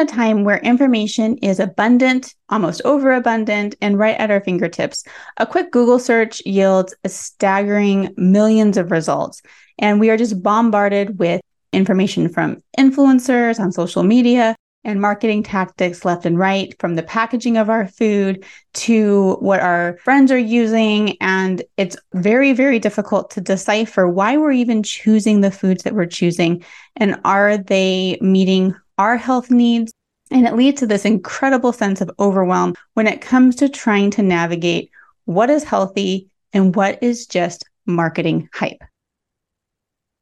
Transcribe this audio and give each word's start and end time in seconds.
a 0.00 0.06
time 0.06 0.44
where 0.44 0.58
information 0.58 1.36
is 1.38 1.60
abundant, 1.60 2.34
almost 2.48 2.82
overabundant, 2.84 3.76
and 3.80 3.98
right 3.98 4.16
at 4.18 4.30
our 4.30 4.40
fingertips. 4.40 5.04
A 5.36 5.46
quick 5.46 5.70
Google 5.70 5.98
search 5.98 6.42
yields 6.44 6.94
a 7.04 7.08
staggering 7.08 8.12
millions 8.16 8.76
of 8.76 8.90
results. 8.90 9.42
And 9.78 10.00
we 10.00 10.10
are 10.10 10.16
just 10.16 10.42
bombarded 10.42 11.18
with 11.18 11.40
information 11.72 12.28
from 12.28 12.62
influencers 12.78 13.60
on 13.60 13.70
social 13.70 14.02
media, 14.02 14.56
and 14.84 15.00
marketing 15.00 15.42
tactics 15.42 16.04
left 16.04 16.24
and 16.24 16.38
right 16.38 16.74
from 16.78 16.94
the 16.94 17.02
packaging 17.02 17.56
of 17.56 17.68
our 17.68 17.86
food 17.86 18.44
to 18.72 19.34
what 19.40 19.60
our 19.60 19.98
friends 19.98 20.32
are 20.32 20.38
using. 20.38 21.16
And 21.20 21.62
it's 21.76 21.96
very, 22.14 22.52
very 22.52 22.78
difficult 22.78 23.30
to 23.32 23.40
decipher 23.40 24.08
why 24.08 24.36
we're 24.36 24.52
even 24.52 24.82
choosing 24.82 25.42
the 25.42 25.50
foods 25.50 25.82
that 25.82 25.94
we're 25.94 26.06
choosing. 26.06 26.64
And 26.96 27.20
are 27.24 27.58
they 27.58 28.18
meeting 28.22 28.74
our 29.00 29.16
health 29.16 29.50
needs? 29.50 29.94
And 30.30 30.46
it 30.46 30.54
leads 30.54 30.80
to 30.80 30.86
this 30.86 31.06
incredible 31.06 31.72
sense 31.72 32.02
of 32.02 32.10
overwhelm 32.18 32.74
when 32.92 33.06
it 33.06 33.22
comes 33.22 33.56
to 33.56 33.68
trying 33.70 34.10
to 34.12 34.22
navigate 34.22 34.90
what 35.24 35.48
is 35.48 35.64
healthy 35.64 36.28
and 36.52 36.76
what 36.76 37.02
is 37.02 37.26
just 37.26 37.64
marketing 37.86 38.50
hype. 38.52 38.82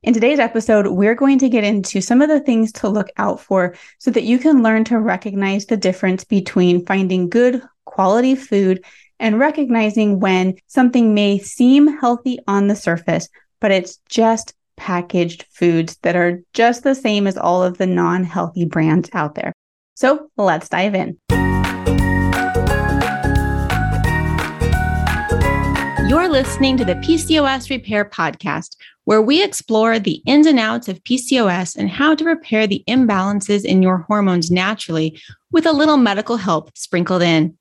In 0.04 0.14
today's 0.14 0.38
episode, 0.38 0.86
we're 0.86 1.16
going 1.16 1.40
to 1.40 1.48
get 1.48 1.64
into 1.64 2.00
some 2.00 2.22
of 2.22 2.28
the 2.28 2.38
things 2.38 2.70
to 2.74 2.88
look 2.88 3.08
out 3.16 3.40
for 3.40 3.74
so 3.98 4.12
that 4.12 4.22
you 4.22 4.38
can 4.38 4.62
learn 4.62 4.84
to 4.84 5.00
recognize 5.00 5.66
the 5.66 5.76
difference 5.76 6.22
between 6.22 6.86
finding 6.86 7.28
good 7.28 7.60
quality 7.84 8.36
food 8.36 8.84
and 9.18 9.40
recognizing 9.40 10.20
when 10.20 10.54
something 10.68 11.14
may 11.14 11.40
seem 11.40 11.98
healthy 11.98 12.38
on 12.46 12.68
the 12.68 12.76
surface, 12.76 13.28
but 13.60 13.72
it's 13.72 13.98
just 14.08 14.54
packaged 14.78 15.44
foods 15.50 15.96
that 15.98 16.16
are 16.16 16.42
just 16.54 16.84
the 16.84 16.94
same 16.94 17.26
as 17.26 17.36
all 17.36 17.62
of 17.62 17.76
the 17.76 17.86
non 17.86 18.24
healthy 18.24 18.64
brands 18.64 19.10
out 19.12 19.34
there. 19.34 19.52
So 19.94 20.30
let's 20.36 20.68
dive 20.68 20.94
in. 20.94 21.18
You're 26.08 26.30
listening 26.30 26.78
to 26.78 26.86
the 26.86 26.94
PCOS 26.94 27.68
Repair 27.68 28.06
Podcast 28.06 28.76
where 29.04 29.20
we 29.20 29.42
explore 29.42 29.98
the 29.98 30.22
ins 30.26 30.46
and 30.46 30.58
outs 30.58 30.88
of 30.88 31.02
PCOS 31.04 31.76
and 31.76 31.90
how 31.90 32.14
to 32.14 32.24
repair 32.24 32.66
the 32.66 32.84
imbalances 32.88 33.64
in 33.64 33.82
your 33.82 33.98
hormones 33.98 34.50
naturally 34.50 35.20
with 35.50 35.66
a 35.66 35.72
little 35.72 35.96
medical 35.96 36.36
help 36.36 36.70
sprinkled 36.76 37.22
in. 37.22 37.57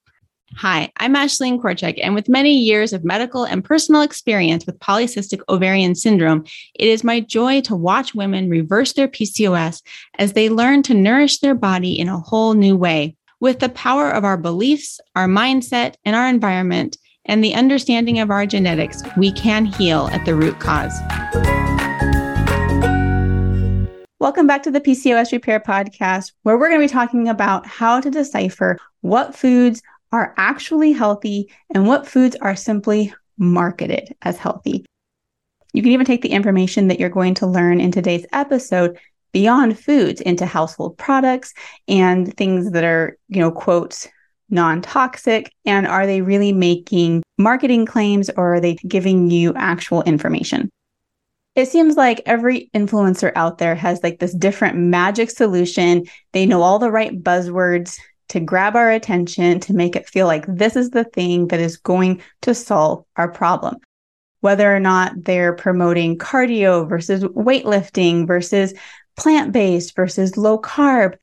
Hi, 0.56 0.92
I'm 0.98 1.14
Ashleen 1.14 1.62
Korchek, 1.62 2.00
and 2.02 2.16
with 2.16 2.30
many 2.30 2.58
years 2.58 2.94
of 2.94 3.04
medical 3.04 3.44
and 3.44 3.64
personal 3.64 4.02
experience 4.02 4.66
with 4.66 4.80
polycystic 4.80 5.42
ovarian 5.50 5.94
syndrome, 5.94 6.46
it 6.74 6.88
is 6.88 7.04
my 7.04 7.20
joy 7.20 7.62
to 7.62 7.76
watch 7.76 8.16
women 8.16 8.50
reverse 8.50 8.94
their 8.94 9.10
PCOS 9.10 9.84
as 10.18 10.34
they 10.34 10.50
learn 10.50 10.84
to 10.84 10.94
nourish 10.94 11.40
their 11.40 11.54
body 11.54 12.00
in 12.00 12.08
a 12.08 12.20
whole 12.20 12.54
new 12.54 12.78
way. 12.78 13.16
With 13.40 13.60
the 13.60 13.70
power 13.70 14.10
of 14.10 14.24
our 14.24 14.38
beliefs, 14.38 15.00
our 15.16 15.28
mindset, 15.28 15.96
and 16.06 16.16
our 16.16 16.28
environment, 16.28 16.98
and 17.26 17.44
the 17.44 17.54
understanding 17.54 18.20
of 18.20 18.32
our 18.32 18.46
genetics, 18.46 19.04
we 19.18 19.34
can 19.34 19.66
heal 19.66 20.08
at 20.14 20.26
the 20.26 20.34
root 20.34 20.60
cause. 20.60 20.98
Welcome 24.20 24.48
back 24.48 24.64
to 24.64 24.72
the 24.72 24.82
PCOS 24.82 25.32
Repair 25.32 25.60
Podcast, 25.60 26.32
where 26.42 26.58
we're 26.58 26.70
going 26.70 26.82
to 26.82 26.88
be 26.88 26.92
talking 26.92 27.28
about 27.28 27.68
how 27.68 28.00
to 28.00 28.10
decipher 28.10 28.80
what 29.02 29.36
foods 29.36 29.82
are 30.12 30.34
actually 30.38 30.92
healthy 30.92 31.52
and 31.74 31.88
what 31.88 32.08
foods 32.08 32.36
are 32.42 32.56
simply 32.56 33.14
marketed 33.38 34.16
as 34.22 34.38
healthy. 34.38 34.86
You 35.74 35.82
can 35.82 35.92
even 35.92 36.06
take 36.06 36.22
the 36.22 36.30
information 36.30 36.88
that 36.88 37.00
you're 37.00 37.10
going 37.10 37.36
to 37.36 37.48
learn 37.48 37.80
in 37.80 37.92
today's 37.92 38.26
episode 38.34 38.98
beyond 39.32 39.80
foods 39.80 40.22
into 40.22 40.46
household 40.46 40.98
products 40.98 41.54
and 41.88 42.36
things 42.38 42.72
that 42.72 42.84
are, 42.84 43.18
you 43.28 43.40
know, 43.40 43.52
quotes, 43.52 44.08
non 44.50 44.82
toxic? 44.82 45.52
And 45.66 45.86
are 45.86 46.08
they 46.08 46.22
really 46.22 46.54
making 46.54 47.24
marketing 47.38 47.86
claims 47.86 48.30
or 48.30 48.56
are 48.56 48.60
they 48.60 48.76
giving 48.76 49.30
you 49.30 49.54
actual 49.56 50.02
information? 50.04 50.70
It 51.56 51.68
seems 51.70 51.96
like 51.96 52.22
every 52.26 52.70
influencer 52.76 53.32
out 53.36 53.58
there 53.58 53.76
has 53.76 54.04
like 54.04 54.20
this 54.20 54.34
different 54.34 54.78
magic 54.78 55.32
solution. 55.32 56.06
They 56.32 56.46
know 56.46 56.62
all 56.62 56.80
the 56.80 56.92
right 56.92 57.24
buzzwords 57.24 58.00
to 58.30 58.40
grab 58.40 58.76
our 58.76 58.92
attention, 58.92 59.60
to 59.62 59.74
make 59.74 59.96
it 59.96 60.08
feel 60.08 60.28
like 60.28 60.46
this 60.48 60.76
is 60.76 60.90
the 60.90 61.04
thing 61.06 61.48
that 61.48 61.60
is 61.60 61.78
going 61.78 62.22
to 62.42 62.54
solve 62.54 63.06
our 63.16 63.32
problem. 63.32 63.78
Whether 64.42 64.74
or 64.74 64.80
not 64.80 65.24
they're 65.24 65.54
promoting 65.54 66.18
cardio 66.18 66.88
versus 66.88 67.24
weightlifting 67.24 68.28
versus 68.28 68.74
plant 69.16 69.52
based 69.52 69.96
versus 69.96 70.38
low 70.38 70.60
carb, 70.60 71.16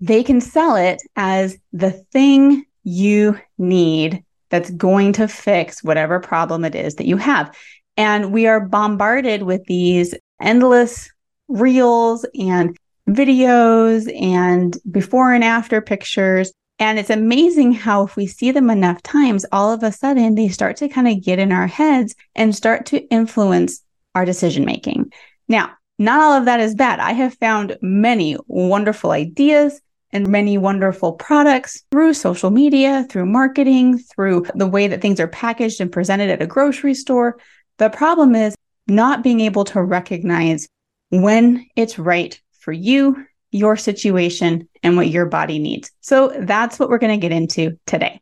they 0.00 0.22
can 0.22 0.40
sell 0.40 0.76
it 0.76 1.02
as 1.16 1.56
the 1.72 1.90
thing 1.90 2.64
you 2.84 3.38
need 3.58 4.24
that's 4.50 4.70
going 4.70 5.12
to 5.14 5.28
fix 5.28 5.82
whatever 5.82 6.20
problem 6.20 6.64
it 6.64 6.74
is 6.74 6.96
that 6.96 7.06
you 7.06 7.16
have. 7.16 7.56
And 7.96 8.32
we 8.32 8.46
are 8.46 8.60
bombarded 8.60 9.42
with 9.42 9.64
these 9.64 10.14
endless 10.40 11.10
reels 11.48 12.26
and 12.38 12.76
videos 13.08 14.12
and 14.20 14.76
before 14.90 15.32
and 15.32 15.44
after 15.44 15.80
pictures. 15.80 16.52
And 16.78 16.98
it's 16.98 17.10
amazing 17.10 17.72
how, 17.72 18.04
if 18.04 18.16
we 18.16 18.26
see 18.26 18.50
them 18.50 18.70
enough 18.70 19.02
times, 19.02 19.46
all 19.52 19.72
of 19.72 19.82
a 19.82 19.92
sudden 19.92 20.34
they 20.34 20.48
start 20.48 20.76
to 20.78 20.88
kind 20.88 21.08
of 21.08 21.22
get 21.22 21.38
in 21.38 21.52
our 21.52 21.66
heads 21.66 22.14
and 22.34 22.54
start 22.54 22.86
to 22.86 23.06
influence 23.08 23.82
our 24.14 24.24
decision 24.24 24.64
making. 24.64 25.12
Now, 25.48 25.72
not 25.98 26.20
all 26.20 26.32
of 26.32 26.46
that 26.46 26.60
is 26.60 26.74
bad. 26.74 26.98
I 26.98 27.12
have 27.12 27.34
found 27.34 27.78
many 27.80 28.36
wonderful 28.46 29.12
ideas 29.12 29.80
and 30.10 30.28
many 30.28 30.58
wonderful 30.58 31.12
products 31.12 31.84
through 31.90 32.14
social 32.14 32.50
media, 32.50 33.06
through 33.08 33.26
marketing, 33.26 33.98
through 33.98 34.46
the 34.54 34.66
way 34.66 34.88
that 34.88 35.00
things 35.00 35.20
are 35.20 35.28
packaged 35.28 35.80
and 35.80 35.92
presented 35.92 36.30
at 36.30 36.42
a 36.42 36.46
grocery 36.46 36.94
store. 36.94 37.38
The 37.78 37.90
problem 37.90 38.34
is 38.34 38.54
not 38.88 39.22
being 39.22 39.40
able 39.40 39.64
to 39.66 39.82
recognize 39.82 40.68
when 41.10 41.66
it's 41.76 41.98
right 41.98 42.40
for 42.62 42.72
you, 42.72 43.26
your 43.50 43.76
situation, 43.76 44.68
and 44.82 44.96
what 44.96 45.08
your 45.08 45.26
body 45.26 45.58
needs. 45.58 45.90
So 46.00 46.32
that's 46.40 46.78
what 46.78 46.88
we're 46.88 46.98
going 46.98 47.20
to 47.20 47.28
get 47.28 47.36
into 47.36 47.78
today. 47.86 48.20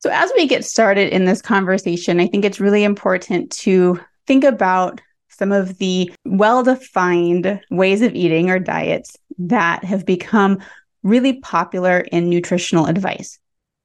So, 0.00 0.10
as 0.12 0.30
we 0.36 0.46
get 0.46 0.64
started 0.64 1.12
in 1.12 1.24
this 1.24 1.40
conversation, 1.40 2.20
I 2.20 2.26
think 2.26 2.44
it's 2.44 2.60
really 2.60 2.84
important 2.84 3.50
to 3.52 3.98
think 4.26 4.44
about 4.44 5.00
some 5.28 5.52
of 5.52 5.78
the 5.78 6.12
well 6.24 6.62
defined 6.62 7.60
ways 7.70 8.02
of 8.02 8.14
eating 8.14 8.50
or 8.50 8.58
diets 8.58 9.16
that 9.38 9.84
have 9.84 10.04
become 10.04 10.58
really 11.02 11.40
popular 11.40 12.00
in 12.00 12.28
nutritional 12.28 12.86
advice. 12.86 13.38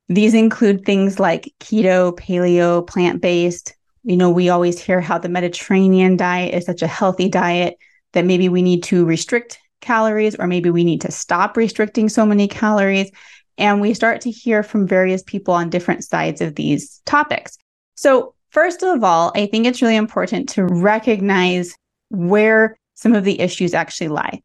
These 0.10 0.34
include 0.34 0.86
things 0.86 1.20
like 1.20 1.54
keto, 1.60 2.18
paleo, 2.18 2.86
plant 2.86 3.22
based. 3.22 3.76
You 4.04 4.18
know, 4.18 4.30
we 4.30 4.50
always 4.50 4.80
hear 4.80 5.00
how 5.00 5.18
the 5.18 5.30
Mediterranean 5.30 6.18
diet 6.18 6.54
is 6.54 6.66
such 6.66 6.82
a 6.82 6.88
healthy 6.88 7.30
diet 7.30 7.78
that 8.14 8.26
maybe 8.26 8.50
we 8.50 8.62
need 8.62 8.84
to 8.84 9.06
restrict 9.06 9.60
calories 9.82 10.36
or 10.36 10.48
maybe 10.48 10.70
we 10.70 10.84
need 10.84 11.02
to 11.02 11.12
stop 11.12 11.58
restricting 11.58 12.10
so 12.10 12.26
many 12.26 12.48
calories. 12.48 13.12
And 13.58 13.82
we 13.82 13.94
start 13.94 14.22
to 14.22 14.32
hear 14.32 14.64
from 14.64 14.88
various 14.88 15.24
people 15.24 15.54
on 15.54 15.70
different 15.70 16.04
sides 16.04 16.42
of 16.42 16.56
these 16.56 17.02
topics. 17.06 17.58
So, 17.96 18.34
first 18.50 18.84
of 18.84 19.04
all, 19.04 19.32
I 19.36 19.46
think 19.46 19.66
it's 19.66 19.82
really 19.82 19.96
important 19.96 20.50
to 20.50 20.66
recognize 20.66 21.76
where 22.10 22.78
some 22.96 23.14
of 23.14 23.24
the 23.24 23.40
issues 23.40 23.74
actually 23.74 24.10
lie 24.10 24.42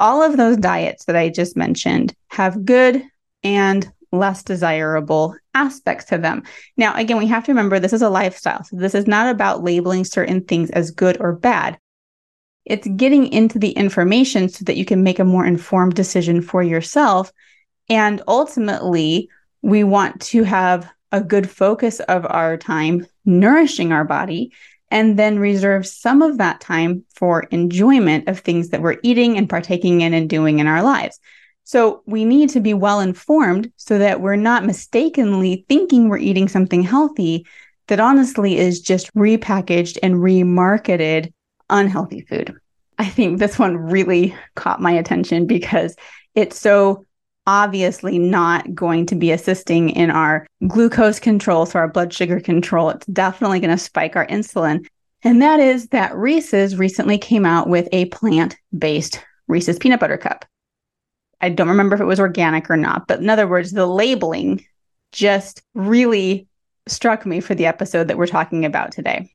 all 0.00 0.22
of 0.22 0.36
those 0.36 0.56
diets 0.56 1.04
that 1.04 1.16
I 1.16 1.28
just 1.28 1.56
mentioned 1.56 2.14
have 2.28 2.64
good 2.64 3.02
and 3.42 3.90
less 4.12 4.42
desirable 4.42 5.36
aspects 5.54 6.06
to 6.06 6.18
them. 6.18 6.42
Now, 6.76 6.94
again, 6.94 7.18
we 7.18 7.26
have 7.26 7.44
to 7.44 7.52
remember 7.52 7.78
this 7.78 7.92
is 7.92 8.02
a 8.02 8.08
lifestyle. 8.08 8.62
So, 8.64 8.76
this 8.76 8.94
is 8.94 9.06
not 9.06 9.28
about 9.28 9.64
labeling 9.64 10.04
certain 10.04 10.44
things 10.44 10.70
as 10.70 10.90
good 10.90 11.20
or 11.20 11.32
bad. 11.32 11.78
It's 12.64 12.88
getting 12.96 13.26
into 13.26 13.58
the 13.58 13.72
information 13.72 14.48
so 14.48 14.64
that 14.64 14.76
you 14.76 14.84
can 14.84 15.02
make 15.02 15.18
a 15.18 15.24
more 15.24 15.44
informed 15.44 15.94
decision 15.94 16.40
for 16.40 16.62
yourself. 16.62 17.32
And 17.88 18.22
ultimately, 18.26 19.28
we 19.62 19.84
want 19.84 20.20
to 20.22 20.44
have 20.44 20.90
a 21.12 21.20
good 21.20 21.48
focus 21.48 22.00
of 22.00 22.26
our 22.26 22.56
time 22.56 23.06
nourishing 23.24 23.92
our 23.92 24.04
body 24.04 24.52
and 24.90 25.18
then 25.18 25.38
reserve 25.38 25.86
some 25.86 26.22
of 26.22 26.38
that 26.38 26.60
time 26.60 27.04
for 27.14 27.42
enjoyment 27.50 28.28
of 28.28 28.40
things 28.40 28.68
that 28.70 28.80
we're 28.80 28.98
eating 29.02 29.36
and 29.36 29.48
partaking 29.48 30.00
in 30.00 30.14
and 30.14 30.28
doing 30.28 30.58
in 30.58 30.66
our 30.66 30.82
lives. 30.82 31.18
So 31.64 32.02
we 32.06 32.24
need 32.24 32.50
to 32.50 32.60
be 32.60 32.74
well 32.74 33.00
informed 33.00 33.72
so 33.76 33.98
that 33.98 34.20
we're 34.20 34.36
not 34.36 34.64
mistakenly 34.64 35.64
thinking 35.68 36.08
we're 36.08 36.18
eating 36.18 36.48
something 36.48 36.82
healthy 36.82 37.46
that 37.88 38.00
honestly 38.00 38.58
is 38.58 38.80
just 38.80 39.12
repackaged 39.14 39.98
and 40.02 40.16
remarketed 40.16 41.32
unhealthy 41.70 42.22
food. 42.22 42.54
I 42.98 43.06
think 43.06 43.38
this 43.38 43.58
one 43.58 43.76
really 43.76 44.34
caught 44.54 44.80
my 44.80 44.92
attention 44.92 45.46
because 45.46 45.96
it's 46.34 46.58
so 46.58 47.06
obviously 47.46 48.18
not 48.18 48.74
going 48.74 49.06
to 49.06 49.14
be 49.14 49.30
assisting 49.30 49.90
in 49.90 50.10
our 50.10 50.46
glucose 50.66 51.18
control, 51.18 51.66
so 51.66 51.78
our 51.78 51.88
blood 51.88 52.12
sugar 52.12 52.40
control. 52.40 52.90
It's 52.90 53.06
definitely 53.06 53.60
going 53.60 53.76
to 53.76 53.82
spike 53.82 54.16
our 54.16 54.26
insulin. 54.26 54.86
And 55.22 55.42
that 55.42 55.60
is 55.60 55.88
that 55.88 56.14
Reese's 56.16 56.76
recently 56.76 57.18
came 57.18 57.46
out 57.46 57.68
with 57.68 57.88
a 57.92 58.06
plant 58.06 58.56
based 58.76 59.22
Reese's 59.46 59.78
peanut 59.78 60.00
butter 60.00 60.16
cup. 60.16 60.44
I 61.40 61.50
don't 61.50 61.68
remember 61.68 61.94
if 61.94 62.00
it 62.00 62.06
was 62.06 62.20
organic 62.20 62.70
or 62.70 62.76
not, 62.76 63.06
but 63.06 63.20
in 63.20 63.28
other 63.28 63.46
words, 63.46 63.72
the 63.72 63.86
labeling 63.86 64.64
just 65.12 65.62
really 65.74 66.46
struck 66.86 67.26
me 67.26 67.40
for 67.40 67.54
the 67.54 67.66
episode 67.66 68.08
that 68.08 68.16
we're 68.16 68.26
talking 68.26 68.64
about 68.64 68.92
today. 68.92 69.33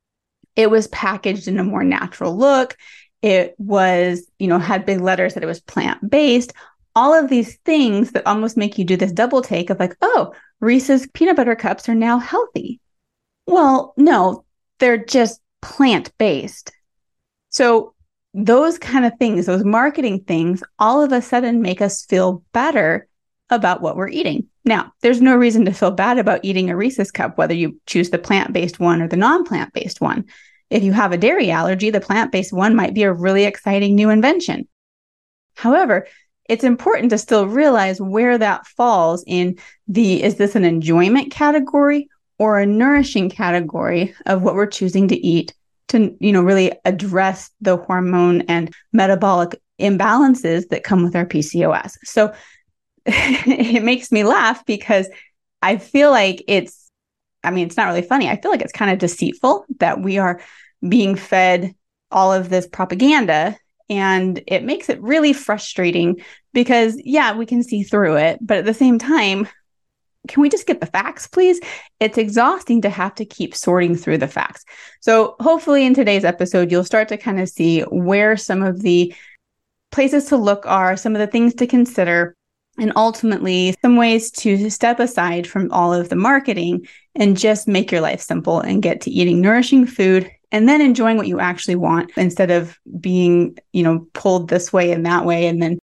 It 0.59 0.69
was 0.69 0.87
packaged 0.87 1.47
in 1.47 1.57
a 1.57 1.63
more 1.63 1.85
natural 1.85 2.37
look. 2.37 2.75
It 3.21 3.55
was, 3.59 4.29
you 4.39 4.47
know, 4.47 4.59
had 4.59 4.85
big 4.85 4.99
letters 4.99 5.33
that 5.33 5.43
it 5.43 5.45
was 5.45 5.61
plant 5.61 6.09
based. 6.11 6.51
All 6.97 7.13
of 7.13 7.29
these 7.29 7.55
things 7.63 8.11
that 8.11 8.27
almost 8.27 8.57
make 8.57 8.77
you 8.77 8.83
do 8.83 8.97
this 8.97 9.13
double 9.13 9.41
take 9.41 9.69
of 9.69 9.79
like, 9.79 9.95
oh, 10.01 10.33
Reese's 10.59 11.07
peanut 11.13 11.37
butter 11.37 11.55
cups 11.55 11.87
are 11.87 11.95
now 11.95 12.19
healthy. 12.19 12.81
Well, 13.47 13.93
no, 13.95 14.43
they're 14.79 14.97
just 14.97 15.39
plant 15.61 16.11
based. 16.17 16.73
So, 17.51 17.93
those 18.33 18.77
kind 18.77 19.05
of 19.05 19.13
things, 19.17 19.45
those 19.45 19.63
marketing 19.63 20.25
things, 20.25 20.61
all 20.77 21.01
of 21.01 21.13
a 21.13 21.21
sudden 21.21 21.61
make 21.61 21.81
us 21.81 22.03
feel 22.03 22.43
better 22.51 23.07
about 23.49 23.81
what 23.81 23.95
we're 23.95 24.09
eating. 24.09 24.47
Now, 24.65 24.91
there's 25.03 25.21
no 25.21 25.37
reason 25.37 25.63
to 25.65 25.71
feel 25.71 25.91
bad 25.91 26.17
about 26.17 26.41
eating 26.43 26.69
a 26.69 26.75
Reese's 26.75 27.11
cup, 27.11 27.37
whether 27.37 27.53
you 27.53 27.79
choose 27.85 28.09
the 28.09 28.19
plant 28.19 28.51
based 28.51 28.77
one 28.77 29.01
or 29.01 29.07
the 29.07 29.15
non 29.15 29.45
plant 29.45 29.73
based 29.73 30.01
one. 30.01 30.25
If 30.69 30.83
you 30.83 30.93
have 30.93 31.11
a 31.11 31.17
dairy 31.17 31.51
allergy, 31.51 31.89
the 31.89 32.01
plant 32.01 32.31
based 32.31 32.53
one 32.53 32.75
might 32.75 32.93
be 32.93 33.03
a 33.03 33.13
really 33.13 33.43
exciting 33.43 33.95
new 33.95 34.09
invention. 34.09 34.67
However, 35.55 36.07
it's 36.47 36.63
important 36.63 37.11
to 37.11 37.17
still 37.17 37.47
realize 37.47 38.01
where 38.01 38.37
that 38.37 38.65
falls 38.65 39.23
in 39.27 39.57
the 39.87 40.23
is 40.23 40.35
this 40.35 40.55
an 40.55 40.65
enjoyment 40.65 41.31
category 41.31 42.09
or 42.39 42.59
a 42.59 42.65
nourishing 42.65 43.29
category 43.29 44.15
of 44.25 44.41
what 44.41 44.55
we're 44.55 44.65
choosing 44.65 45.07
to 45.09 45.15
eat 45.15 45.53
to 45.89 46.15
you 46.19 46.31
know 46.31 46.41
really 46.41 46.71
address 46.85 47.51
the 47.61 47.77
hormone 47.77 48.41
and 48.41 48.73
metabolic 48.93 49.61
imbalances 49.79 50.67
that 50.69 50.83
come 50.83 51.03
with 51.03 51.15
our 51.15 51.25
PCOS. 51.25 51.97
So 52.03 52.33
it 53.05 53.83
makes 53.83 54.11
me 54.11 54.23
laugh 54.23 54.65
because 54.65 55.07
I 55.61 55.77
feel 55.77 56.11
like 56.11 56.43
it's 56.47 56.88
I 57.43 57.51
mean 57.51 57.67
it's 57.67 57.77
not 57.77 57.87
really 57.87 58.01
funny. 58.01 58.29
I 58.29 58.39
feel 58.39 58.51
like 58.51 58.61
it's 58.61 58.73
kind 58.73 58.91
of 58.91 58.99
deceitful 58.99 59.65
that 59.79 60.01
we 60.01 60.17
are 60.17 60.41
being 60.87 61.15
fed 61.15 61.73
all 62.11 62.33
of 62.33 62.49
this 62.49 62.67
propaganda 62.67 63.57
and 63.89 64.41
it 64.47 64.63
makes 64.63 64.89
it 64.89 65.01
really 65.01 65.33
frustrating 65.33 66.21
because, 66.53 66.99
yeah, 67.03 67.35
we 67.35 67.45
can 67.45 67.63
see 67.63 67.83
through 67.83 68.17
it. 68.17 68.39
But 68.41 68.59
at 68.59 68.65
the 68.65 68.73
same 68.73 68.99
time, 68.99 69.47
can 70.27 70.41
we 70.41 70.49
just 70.49 70.67
get 70.67 70.79
the 70.79 70.85
facts, 70.85 71.27
please? 71.27 71.59
It's 71.99 72.17
exhausting 72.17 72.81
to 72.83 72.89
have 72.89 73.15
to 73.15 73.25
keep 73.25 73.55
sorting 73.55 73.95
through 73.95 74.19
the 74.19 74.27
facts. 74.27 74.63
So, 75.01 75.35
hopefully, 75.39 75.85
in 75.85 75.95
today's 75.95 76.25
episode, 76.25 76.71
you'll 76.71 76.83
start 76.83 77.07
to 77.07 77.17
kind 77.17 77.39
of 77.39 77.49
see 77.49 77.81
where 77.81 78.37
some 78.37 78.61
of 78.61 78.81
the 78.81 79.13
places 79.91 80.25
to 80.25 80.37
look 80.37 80.65
are, 80.67 80.95
some 80.95 81.15
of 81.15 81.19
the 81.19 81.27
things 81.27 81.55
to 81.55 81.65
consider, 81.65 82.35
and 82.79 82.93
ultimately 82.95 83.75
some 83.81 83.95
ways 83.95 84.31
to 84.31 84.69
step 84.69 84.99
aside 84.99 85.45
from 85.47 85.71
all 85.71 85.93
of 85.93 86.09
the 86.09 86.15
marketing 86.15 86.87
and 87.15 87.37
just 87.37 87.67
make 87.67 87.91
your 87.91 88.01
life 88.01 88.21
simple 88.21 88.59
and 88.59 88.81
get 88.81 89.01
to 89.01 89.11
eating 89.11 89.41
nourishing 89.41 89.85
food 89.85 90.29
and 90.51 90.67
then 90.67 90.81
enjoying 90.81 91.17
what 91.17 91.27
you 91.27 91.39
actually 91.39 91.75
want 91.75 92.11
instead 92.17 92.49
of 92.49 92.79
being, 92.99 93.57
you 93.73 93.83
know, 93.83 94.07
pulled 94.13 94.49
this 94.49 94.73
way 94.73 94.91
and 94.91 95.05
that 95.05 95.25
way 95.25 95.47
and 95.47 95.61
then 95.61 95.77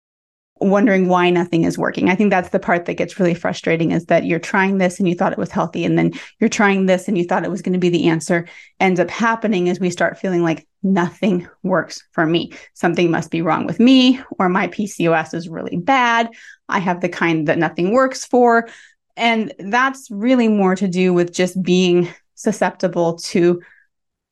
wondering 0.70 1.08
why 1.08 1.30
nothing 1.30 1.64
is 1.64 1.78
working. 1.78 2.08
I 2.08 2.14
think 2.14 2.30
that's 2.30 2.48
the 2.48 2.58
part 2.58 2.86
that 2.86 2.94
gets 2.94 3.18
really 3.18 3.34
frustrating 3.34 3.90
is 3.90 4.06
that 4.06 4.24
you're 4.24 4.38
trying 4.38 4.78
this 4.78 4.98
and 4.98 5.08
you 5.08 5.14
thought 5.14 5.32
it 5.32 5.38
was 5.38 5.50
healthy 5.50 5.84
and 5.84 5.98
then 5.98 6.12
you're 6.40 6.48
trying 6.48 6.86
this 6.86 7.08
and 7.08 7.16
you 7.18 7.24
thought 7.24 7.44
it 7.44 7.50
was 7.50 7.62
going 7.62 7.74
to 7.74 7.78
be 7.78 7.90
the 7.90 8.08
answer. 8.08 8.46
Ends 8.80 9.00
up 9.00 9.10
happening 9.10 9.66
is 9.66 9.78
we 9.78 9.90
start 9.90 10.18
feeling 10.18 10.42
like 10.42 10.66
nothing 10.82 11.48
works 11.62 12.02
for 12.12 12.26
me. 12.26 12.52
Something 12.74 13.10
must 13.10 13.30
be 13.30 13.42
wrong 13.42 13.66
with 13.66 13.80
me 13.80 14.20
or 14.38 14.48
my 14.48 14.68
PCOS 14.68 15.34
is 15.34 15.48
really 15.48 15.76
bad. 15.76 16.30
I 16.68 16.78
have 16.78 17.00
the 17.00 17.08
kind 17.08 17.48
that 17.48 17.58
nothing 17.58 17.92
works 17.92 18.24
for. 18.24 18.68
And 19.16 19.52
that's 19.58 20.10
really 20.10 20.48
more 20.48 20.74
to 20.76 20.88
do 20.88 21.12
with 21.12 21.32
just 21.32 21.62
being 21.62 22.08
susceptible 22.34 23.16
to 23.16 23.62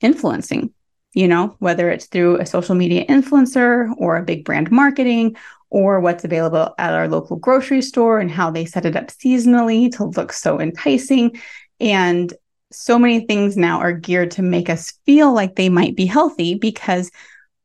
influencing, 0.00 0.72
you 1.14 1.28
know, 1.28 1.56
whether 1.58 1.90
it's 1.90 2.06
through 2.06 2.38
a 2.38 2.46
social 2.46 2.74
media 2.74 3.06
influencer 3.06 3.92
or 3.98 4.16
a 4.16 4.22
big 4.22 4.44
brand 4.44 4.70
marketing 4.70 5.36
or 5.70 6.00
what's 6.00 6.24
available 6.24 6.74
at 6.78 6.94
our 6.94 7.08
local 7.08 7.36
grocery 7.36 7.82
store 7.82 8.18
and 8.18 8.30
how 8.30 8.50
they 8.50 8.64
set 8.64 8.84
it 8.84 8.96
up 8.96 9.08
seasonally 9.08 9.90
to 9.96 10.04
look 10.04 10.32
so 10.32 10.60
enticing. 10.60 11.40
And 11.80 12.32
so 12.70 12.98
many 12.98 13.26
things 13.26 13.56
now 13.56 13.80
are 13.80 13.92
geared 13.92 14.30
to 14.32 14.42
make 14.42 14.70
us 14.70 14.92
feel 15.04 15.32
like 15.32 15.56
they 15.56 15.68
might 15.68 15.96
be 15.96 16.06
healthy 16.06 16.54
because 16.54 17.10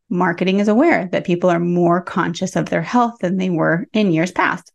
marketing 0.10 0.60
is 0.60 0.68
aware 0.68 1.08
that 1.12 1.26
people 1.26 1.50
are 1.50 1.60
more 1.60 2.02
conscious 2.02 2.56
of 2.56 2.70
their 2.70 2.82
health 2.82 3.16
than 3.22 3.38
they 3.38 3.50
were 3.50 3.88
in 3.94 4.12
years 4.12 4.32
past. 4.32 4.72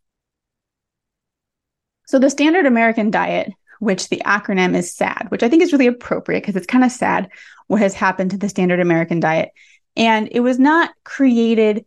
So, 2.05 2.19
the 2.19 2.29
standard 2.29 2.65
American 2.65 3.11
diet 3.11 3.51
which 3.83 4.09
the 4.09 4.21
acronym 4.25 4.75
is 4.75 4.93
SAD, 4.93 5.27
which 5.29 5.43
I 5.43 5.49
think 5.49 5.61
is 5.61 5.73
really 5.73 5.87
appropriate 5.87 6.41
because 6.41 6.55
it's 6.55 6.65
kind 6.67 6.83
of 6.83 6.91
sad 6.91 7.29
what 7.67 7.81
has 7.81 7.93
happened 7.93 8.31
to 8.31 8.37
the 8.37 8.49
standard 8.49 8.79
American 8.79 9.19
diet. 9.19 9.51
And 9.95 10.29
it 10.31 10.39
was 10.39 10.57
not 10.57 10.91
created 11.03 11.85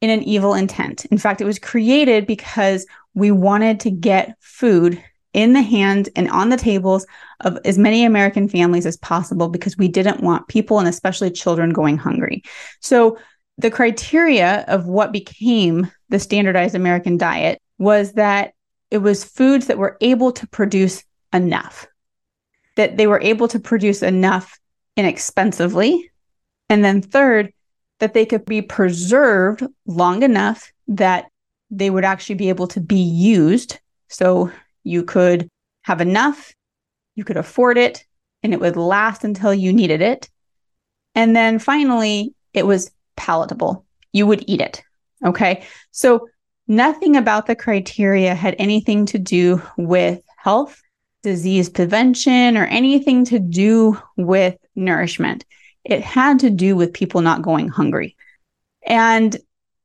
in 0.00 0.10
an 0.10 0.22
evil 0.22 0.54
intent. 0.54 1.04
In 1.06 1.18
fact, 1.18 1.40
it 1.40 1.46
was 1.46 1.58
created 1.58 2.26
because 2.26 2.86
we 3.14 3.30
wanted 3.30 3.80
to 3.80 3.90
get 3.90 4.36
food 4.40 5.02
in 5.32 5.52
the 5.52 5.62
hands 5.62 6.08
and 6.14 6.30
on 6.30 6.48
the 6.48 6.56
tables 6.56 7.06
of 7.40 7.58
as 7.64 7.76
many 7.76 8.04
American 8.04 8.48
families 8.48 8.86
as 8.86 8.96
possible 8.96 9.48
because 9.48 9.76
we 9.76 9.88
didn't 9.88 10.22
want 10.22 10.46
people 10.48 10.78
and 10.78 10.88
especially 10.88 11.30
children 11.30 11.70
going 11.70 11.96
hungry. 11.96 12.42
So, 12.80 13.18
the 13.56 13.70
criteria 13.70 14.64
of 14.66 14.86
what 14.86 15.12
became 15.12 15.90
the 16.08 16.18
standardized 16.18 16.74
American 16.74 17.16
diet 17.16 17.62
was 17.78 18.14
that 18.14 18.52
it 18.90 18.98
was 18.98 19.24
foods 19.24 19.68
that 19.68 19.78
were 19.78 19.96
able 20.00 20.32
to 20.32 20.46
produce 20.48 21.04
enough, 21.34 21.86
that 22.76 22.96
they 22.96 23.06
were 23.06 23.20
able 23.20 23.48
to 23.48 23.58
produce 23.58 24.02
enough 24.02 24.58
inexpensively. 24.96 26.10
And 26.70 26.82
then, 26.82 27.02
third, 27.02 27.52
that 27.98 28.14
they 28.14 28.24
could 28.24 28.44
be 28.46 28.62
preserved 28.62 29.62
long 29.86 30.22
enough 30.22 30.72
that 30.88 31.26
they 31.70 31.90
would 31.90 32.04
actually 32.04 32.36
be 32.36 32.48
able 32.48 32.68
to 32.68 32.80
be 32.80 33.00
used. 33.00 33.78
So 34.08 34.50
you 34.82 35.04
could 35.04 35.48
have 35.82 36.00
enough, 36.00 36.54
you 37.14 37.24
could 37.24 37.36
afford 37.36 37.78
it, 37.78 38.04
and 38.42 38.52
it 38.52 38.60
would 38.60 38.76
last 38.76 39.24
until 39.24 39.52
you 39.52 39.72
needed 39.72 40.00
it. 40.00 40.30
And 41.14 41.34
then 41.34 41.58
finally, 41.58 42.34
it 42.52 42.66
was 42.66 42.90
palatable. 43.16 43.84
You 44.12 44.26
would 44.26 44.44
eat 44.46 44.60
it. 44.60 44.82
Okay. 45.24 45.64
So 45.90 46.28
nothing 46.68 47.16
about 47.16 47.46
the 47.46 47.56
criteria 47.56 48.34
had 48.34 48.56
anything 48.58 49.06
to 49.06 49.18
do 49.18 49.62
with 49.76 50.22
health 50.36 50.80
disease 51.24 51.68
prevention 51.68 52.56
or 52.56 52.66
anything 52.66 53.24
to 53.24 53.40
do 53.40 54.00
with 54.16 54.56
nourishment. 54.76 55.44
It 55.84 56.02
had 56.02 56.38
to 56.40 56.50
do 56.50 56.76
with 56.76 56.94
people 56.94 57.22
not 57.22 57.42
going 57.42 57.68
hungry. 57.68 58.16
And 58.86 59.36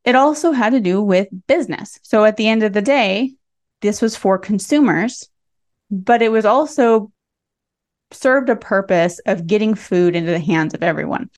it 0.06 0.16
also 0.16 0.52
had 0.52 0.72
to 0.72 0.80
do 0.80 1.02
with 1.02 1.28
business. 1.48 1.98
So 2.04 2.26
at 2.26 2.38
the 2.38 2.48
end 2.48 2.64
of 2.64 2.74
the 2.74 2.82
day, 2.82 3.34
this 3.82 4.02
was 4.02 4.16
for 4.16 4.38
consumers, 4.38 5.30
but 5.90 6.22
it 6.22 6.32
was 6.32 6.46
also 6.46 7.12
served 8.12 8.50
a 8.50 8.56
purpose 8.56 9.20
of 9.26 9.48
getting 9.48 9.76
food 9.76 10.16
into 10.16 10.32
the 10.32 10.40
hands 10.40 10.74
of 10.74 10.84
everyone. 10.84 11.30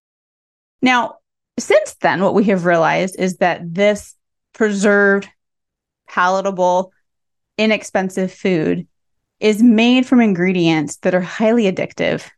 Now, 0.81 1.17
since 1.59 1.95
then, 1.95 2.21
what 2.21 2.33
we 2.33 2.45
have 2.45 2.65
realized 2.65 3.15
is 3.19 3.37
that 3.37 3.61
this 3.73 4.15
preserved, 4.53 5.29
palatable, 6.07 6.91
inexpensive 7.57 8.33
food 8.33 8.87
is 9.41 9.61
made 9.63 10.05
from 10.05 10.21
ingredients 10.21 10.97
that 10.97 11.15
are 11.15 11.21
highly 11.21 11.63
addictive, 11.63 12.29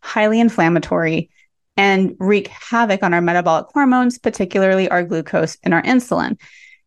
highly 0.00 0.40
inflammatory, 0.40 1.30
and 1.76 2.16
wreak 2.18 2.48
havoc 2.48 3.02
on 3.02 3.12
our 3.12 3.20
metabolic 3.20 3.66
hormones, 3.72 4.18
particularly 4.18 4.88
our 4.88 5.04
glucose 5.04 5.58
and 5.62 5.74
our 5.74 5.82
insulin. 5.82 6.38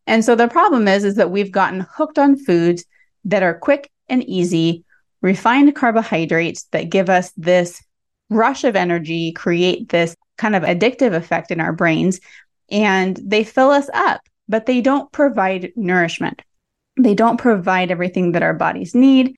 And 0.08 0.24
so 0.24 0.34
the 0.34 0.48
problem 0.48 0.88
is 0.88 1.04
is 1.04 1.14
that 1.14 1.30
we've 1.30 1.52
gotten 1.52 1.86
hooked 1.88 2.18
on 2.18 2.36
foods 2.36 2.84
that 3.24 3.44
are 3.44 3.54
quick 3.56 3.88
and 4.08 4.24
easy, 4.24 4.84
refined 5.22 5.76
carbohydrates 5.76 6.64
that 6.72 6.90
give 6.90 7.08
us 7.08 7.30
this 7.36 7.80
rush 8.28 8.64
of 8.64 8.74
energy, 8.74 9.30
create 9.32 9.88
this 9.90 10.16
kind 10.36 10.56
of 10.56 10.64
addictive 10.64 11.14
effect 11.14 11.52
in 11.52 11.60
our 11.60 11.72
brains, 11.72 12.18
and 12.70 13.20
they 13.22 13.44
fill 13.44 13.70
us 13.70 13.88
up, 13.94 14.22
but 14.48 14.66
they 14.66 14.80
don't 14.80 15.12
provide 15.12 15.72
nourishment. 15.76 16.42
They 16.98 17.14
don't 17.14 17.36
provide 17.36 17.92
everything 17.92 18.32
that 18.32 18.42
our 18.42 18.54
bodies 18.54 18.96
need. 18.96 19.36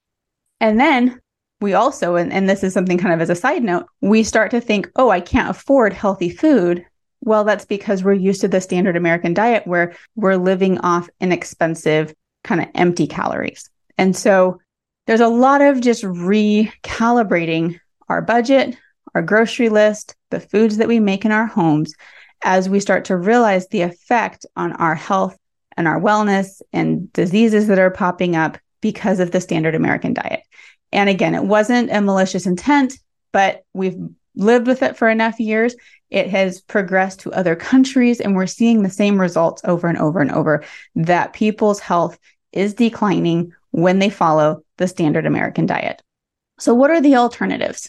And 0.63 0.79
then 0.79 1.21
we 1.61 1.75
also, 1.75 2.15
and, 2.15 2.33
and 2.33 2.49
this 2.49 2.63
is 2.63 2.73
something 2.73 2.97
kind 2.97 3.13
of 3.13 3.21
as 3.21 3.29
a 3.29 3.35
side 3.35 3.65
note, 3.65 3.87
we 4.01 4.23
start 4.23 4.53
to 4.53 4.61
think, 4.61 4.89
oh, 4.97 5.11
I 5.11 5.21
can't 5.21 5.51
afford 5.51 5.93
healthy 5.93 6.31
food. 6.31 6.87
Well, 7.21 7.43
that's 7.43 7.65
because 7.65 8.03
we're 8.03 8.15
used 8.15 8.41
to 8.43 8.49
the 8.49 8.61
standard 8.61 8.97
American 8.97 9.35
diet 9.35 9.67
where 9.67 9.95
we're 10.15 10.37
living 10.37 10.79
off 10.79 11.11
inexpensive, 11.21 12.15
kind 12.45 12.61
of 12.61 12.69
empty 12.77 13.09
calories. 13.09 13.69
And 13.99 14.17
so 14.17 14.61
there's 15.09 15.21
a 15.21 15.29
lot 15.29 15.63
of 15.63 15.81
just 15.81 16.05
recalibrating 16.05 17.81
our 18.09 18.23
budget, 18.23 18.77
our 19.17 19.23
grocery 19.23 19.69
list, 19.69 20.15
the 20.31 20.41
foods 20.41 20.77
that 20.77 20.89
we 20.89 21.01
make 21.01 21.25
in 21.25 21.33
our 21.33 21.47
homes 21.47 21.95
as 22.45 22.69
we 22.69 22.79
start 22.79 23.05
to 23.07 23.17
realize 23.17 23.67
the 23.69 23.83
effect 23.83 24.47
on 24.57 24.73
our 24.75 24.95
health, 24.95 25.37
and 25.77 25.89
our 25.89 25.99
wellness 25.99 26.61
and 26.73 27.13
diseases 27.13 27.67
that 27.67 27.79
are 27.79 27.91
popping 27.91 28.37
up 28.37 28.59
because 28.83 29.19
of 29.21 29.31
the 29.31 29.41
standard 29.41 29.75
American 29.75 30.13
diet. 30.13 30.43
And 30.93 31.09
again, 31.09 31.35
it 31.35 31.45
wasn't 31.45 31.91
a 31.91 32.03
malicious 32.03 32.45
intent, 32.45 32.99
but 33.33 33.65
we've 33.73 33.97
lived 34.37 34.67
with 34.67 34.83
it 34.83 34.99
for 34.99 35.09
enough 35.09 35.41
years. 35.41 35.75
It 36.11 36.29
has 36.29 36.61
progressed 36.61 37.21
to 37.21 37.33
other 37.33 37.57
countries, 37.57 38.21
and 38.21 38.37
we're 38.37 38.47
seeing 38.47 38.83
the 38.83 38.91
same 38.91 39.19
results 39.19 39.63
over 39.65 39.89
and 39.89 39.97
over 39.97 40.21
and 40.21 40.31
over 40.31 40.63
that 40.95 41.33
people's 41.33 41.81
health 41.81 42.19
is 42.53 42.75
declining 42.75 43.55
when 43.71 43.99
they 43.99 44.11
follow 44.11 44.63
the 44.77 44.87
standard 44.87 45.25
American 45.25 45.65
diet. 45.65 46.03
So, 46.59 46.75
what 46.75 46.91
are 46.91 47.01
the 47.01 47.17
alternatives? 47.17 47.89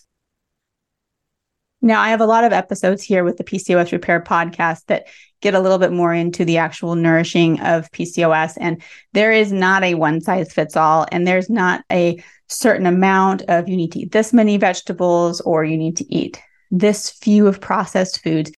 Now, 1.84 2.02
I 2.02 2.10
have 2.12 2.22
a 2.22 2.26
lot 2.26 2.46
of 2.46 2.54
episodes 2.54 3.04
here 3.04 3.26
with 3.26 3.36
the 3.36 3.44
PCOS 3.44 3.92
Repair 3.92 4.22
podcast 4.22 4.86
that 4.86 5.08
get 5.42 5.54
a 5.54 5.60
little 5.60 5.78
bit 5.78 5.92
more 5.92 6.14
into 6.14 6.46
the 6.46 6.58
actual 6.58 6.96
nourishing 6.96 7.60
of 7.60 7.92
PCOS. 7.92 8.58
And 8.58 8.82
there 9.12 9.34
is 9.34 9.52
not 9.52 9.84
a 9.84 9.96
one 9.96 10.22
size 10.22 10.54
fits 10.54 10.78
all, 10.78 11.06
and 11.12 11.28
there's 11.28 11.50
not 11.50 11.84
a 11.92 12.24
certain 12.48 12.86
amount 12.86 13.42
of 13.50 13.68
you 13.68 13.76
need 13.76 13.92
to 13.92 14.00
eat 14.00 14.14
this 14.14 14.32
many 14.32 14.56
vegetables 14.56 15.42
or 15.42 15.66
you 15.66 15.78
need 15.78 15.98
to 15.98 16.06
eat 16.14 16.42
this 16.72 17.10
few 17.10 17.48
of 17.48 17.60
processed 17.60 18.24
foods. 18.24 18.54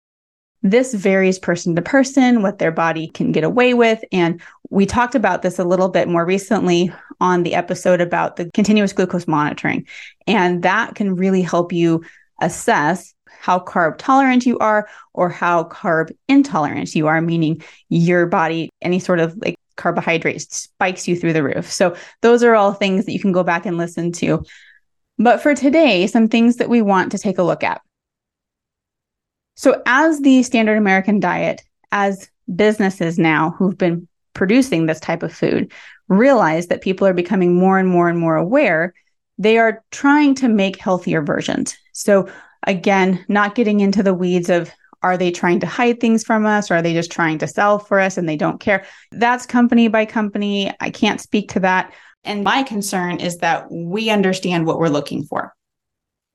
This 0.63 0.93
varies 0.93 1.39
person 1.39 1.75
to 1.77 1.83
person, 1.83 2.43
what 2.43 2.59
their 2.59 2.73
body 2.73 3.09
can 3.09 3.33
get 3.33 3.45
away 3.45 3.73
with. 3.73 4.05
And 4.13 4.43
we 4.69 4.85
talked 4.85 5.15
about 5.15 5.41
this 5.41 5.59
a 5.59 5.65
little 5.65 5.89
bit 5.89 6.09
more 6.09 6.27
recently 6.27 6.93
on 7.21 7.43
the 7.43 7.55
episode 7.55 8.03
about 8.03 8.37
the 8.37 8.51
continuous 8.53 8.93
glucose 8.93 9.27
monitoring. 9.27 9.87
And 10.27 10.63
that 10.63 10.95
can 10.95 11.17
really 11.17 11.43
help 11.43 11.73
you 11.73 12.03
assess 12.41 13.15
how 13.27 13.59
carb 13.59 13.97
tolerant 13.99 14.47
you 14.47 14.59
are 14.59 14.89
or 15.13 15.29
how 15.29 15.65
carb 15.65 16.11
intolerant 16.29 16.95
you 16.95 17.07
are, 17.07 17.21
meaning 17.21 17.63
your 17.89 18.27
body, 18.27 18.71
any 18.81 18.99
sort 18.99 19.21
of 19.21 19.37
like 19.37 19.57
carbohydrate 19.77 20.41
spikes 20.41 21.07
you 21.07 21.17
through 21.17 21.33
the 21.33 21.43
roof. 21.43 21.71
So 21.71 21.97
those 22.23 22.43
are 22.43 22.55
all 22.55 22.73
things 22.73 23.05
that 23.05 23.13
you 23.13 23.21
can 23.21 23.33
go 23.33 23.43
back 23.43 23.67
and 23.67 23.77
listen 23.77 24.13
to. 24.13 24.45
But 25.19 25.43
for 25.43 25.55
today, 25.55 26.07
some 26.07 26.29
things 26.29 26.57
that 26.57 26.69
we 26.69 26.83
want 26.83 27.13
to 27.13 27.19
take 27.19 27.39
a 27.39 27.43
look 27.43 27.63
at. 27.63 27.81
So, 29.57 29.81
as 29.87 30.21
the 30.21 30.43
standard 30.43 30.77
American 30.77 31.21
diet, 31.21 31.63
as 31.93 32.29
businesses 32.55 33.19
now 33.19 33.51
who've 33.51 33.79
been 33.79 34.09
producing 34.33 34.87
this 34.87 34.99
type 34.99 35.23
of 35.23 35.33
food 35.33 35.73
realize 36.09 36.67
that 36.67 36.83
people 36.83 37.07
are 37.07 37.15
becoming 37.15 37.55
more 37.55 37.79
and 37.79 37.89
more 37.89 38.09
and 38.09 38.19
more 38.19 38.37
aware, 38.37 38.93
they 39.39 39.59
are 39.59 39.85
trying 39.93 40.35
to 40.37 40.49
make 40.49 40.77
healthier 40.77 41.23
versions. 41.23 41.77
So, 41.95 42.29
Again, 42.67 43.25
not 43.29 43.55
getting 43.55 43.81
into 43.81 44.03
the 44.03 44.15
weeds 44.15 44.49
of 44.49 44.71
are 45.03 45.19
they 45.19 45.31
trying 45.31 45.61
to 45.61 45.67
hide 45.67 46.01
things 46.01 46.25
from 46.25 46.47
us 46.47 46.71
or 46.71 46.77
are 46.77 46.83
they 46.83 46.95
just 46.95 47.13
trying 47.13 47.39
to 47.39 47.47
sell 47.47 47.79
for 47.79 48.01
us 48.01 48.17
and 48.17 48.27
they 48.27 48.37
don't 48.37 48.59
care? 48.59 48.87
That's 49.13 49.45
company 49.45 49.89
by 49.89 50.07
company. 50.07 50.73
I 50.81 50.89
can't 50.89 51.21
speak 51.21 51.51
to 51.51 51.61
that. 51.61 51.93
And 52.25 52.43
my 52.43 52.63
concern 52.63 53.21
is 53.21 53.39
that 53.39 53.71
we 53.71 54.09
understand 54.09 54.65
what 54.65 54.79
we're 54.79 54.89
looking 54.89 55.25
for. 55.25 55.55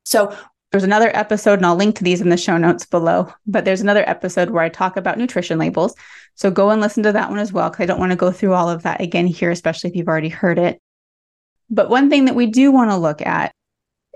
So 0.05 0.35
there's 0.71 0.83
another 0.83 1.09
episode, 1.15 1.57
and 1.57 1.65
I'll 1.65 1.75
link 1.75 1.95
to 1.95 2.03
these 2.03 2.21
in 2.21 2.29
the 2.29 2.37
show 2.37 2.57
notes 2.59 2.85
below. 2.85 3.33
But 3.47 3.65
there's 3.65 3.81
another 3.81 4.07
episode 4.07 4.51
where 4.51 4.61
I 4.61 4.69
talk 4.69 4.97
about 4.97 5.17
nutrition 5.17 5.57
labels. 5.57 5.95
So 6.35 6.51
go 6.51 6.69
and 6.69 6.79
listen 6.79 7.01
to 7.03 7.11
that 7.13 7.31
one 7.31 7.39
as 7.39 7.51
well, 7.51 7.71
because 7.71 7.83
I 7.83 7.87
don't 7.87 7.99
want 7.99 8.11
to 8.11 8.15
go 8.15 8.31
through 8.31 8.53
all 8.53 8.69
of 8.69 8.83
that 8.83 9.01
again 9.01 9.25
here, 9.25 9.49
especially 9.49 9.89
if 9.89 9.95
you've 9.95 10.07
already 10.07 10.29
heard 10.29 10.59
it. 10.59 10.79
But 11.71 11.89
one 11.89 12.11
thing 12.11 12.25
that 12.25 12.35
we 12.35 12.45
do 12.45 12.71
want 12.71 12.91
to 12.91 12.97
look 12.97 13.23
at 13.23 13.51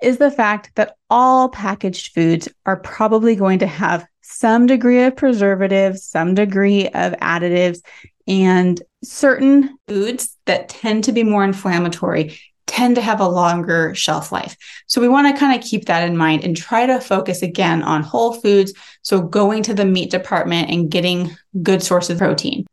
is 0.02 0.18
the 0.18 0.32
fact 0.32 0.72
that 0.76 0.96
all 1.10 1.50
packaged 1.50 2.14
foods 2.14 2.50
are 2.66 2.78
probably 2.78 3.36
going 3.36 3.60
to 3.60 3.68
have 3.68 4.06
some 4.22 4.66
degree 4.66 5.04
of 5.04 5.16
preservatives, 5.16 6.04
some 6.04 6.34
degree 6.34 6.88
of 6.88 7.14
additives, 7.14 7.80
and 8.28 8.82
certain 9.04 9.78
foods 9.88 10.38
that 10.46 10.70
tend 10.70 11.04
to 11.06 11.12
be 11.12 11.24
more 11.24 11.44
inflammatory 11.44 12.38
tend 12.66 12.96
to 12.96 13.02
have 13.02 13.20
a 13.20 13.28
longer 13.28 13.94
shelf 13.94 14.32
life. 14.32 14.58
So 14.88 15.00
we 15.00 15.08
want 15.08 15.34
to 15.34 15.40
kind 15.40 15.58
of 15.58 15.68
keep 15.68 15.86
that 15.86 16.08
in 16.08 16.18
mind 16.18 16.44
and 16.44 16.58
try 16.58 16.86
to 16.86 17.00
focus 17.00 17.42
again 17.42 17.84
on 17.84 18.02
whole 18.02 18.34
foods. 18.34 18.74
So 19.04 19.22
going 19.22 19.64
to 19.64 19.74
the 19.74 19.86
meat 19.86 20.10
department 20.10 20.72
and 20.72 20.90
getting 20.90 21.36
good 21.62 21.84
sources 21.84 22.12
of 22.12 22.18
protein. 22.18 22.66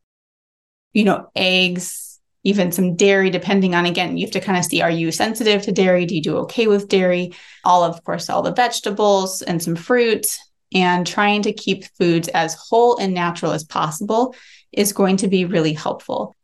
You 0.92 1.04
know, 1.04 1.30
eggs, 1.34 2.09
even 2.42 2.72
some 2.72 2.96
dairy, 2.96 3.30
depending 3.30 3.74
on 3.74 3.86
again, 3.86 4.16
you 4.16 4.26
have 4.26 4.32
to 4.32 4.40
kind 4.40 4.58
of 4.58 4.64
see 4.64 4.80
are 4.80 4.90
you 4.90 5.12
sensitive 5.12 5.62
to 5.62 5.72
dairy? 5.72 6.06
Do 6.06 6.14
you 6.14 6.22
do 6.22 6.36
okay 6.38 6.66
with 6.66 6.88
dairy? 6.88 7.32
All 7.64 7.84
of 7.84 8.02
course, 8.04 8.30
all 8.30 8.42
the 8.42 8.52
vegetables 8.52 9.42
and 9.42 9.62
some 9.62 9.76
fruits, 9.76 10.38
and 10.72 11.06
trying 11.06 11.42
to 11.42 11.52
keep 11.52 11.84
foods 11.98 12.28
as 12.28 12.54
whole 12.54 12.96
and 12.98 13.12
natural 13.12 13.52
as 13.52 13.64
possible 13.64 14.34
is 14.72 14.92
going 14.92 15.16
to 15.18 15.28
be 15.28 15.44
really 15.44 15.72
helpful. 15.72 16.36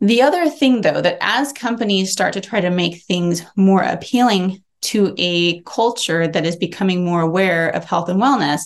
The 0.00 0.22
other 0.22 0.48
thing, 0.48 0.80
though, 0.80 1.00
that 1.00 1.18
as 1.20 1.52
companies 1.52 2.10
start 2.10 2.32
to 2.34 2.40
try 2.40 2.60
to 2.60 2.70
make 2.70 3.02
things 3.02 3.44
more 3.54 3.82
appealing 3.82 4.62
to 4.82 5.14
a 5.18 5.60
culture 5.62 6.26
that 6.26 6.46
is 6.46 6.56
becoming 6.56 7.04
more 7.04 7.20
aware 7.20 7.68
of 7.68 7.84
health 7.84 8.08
and 8.08 8.20
wellness, 8.20 8.62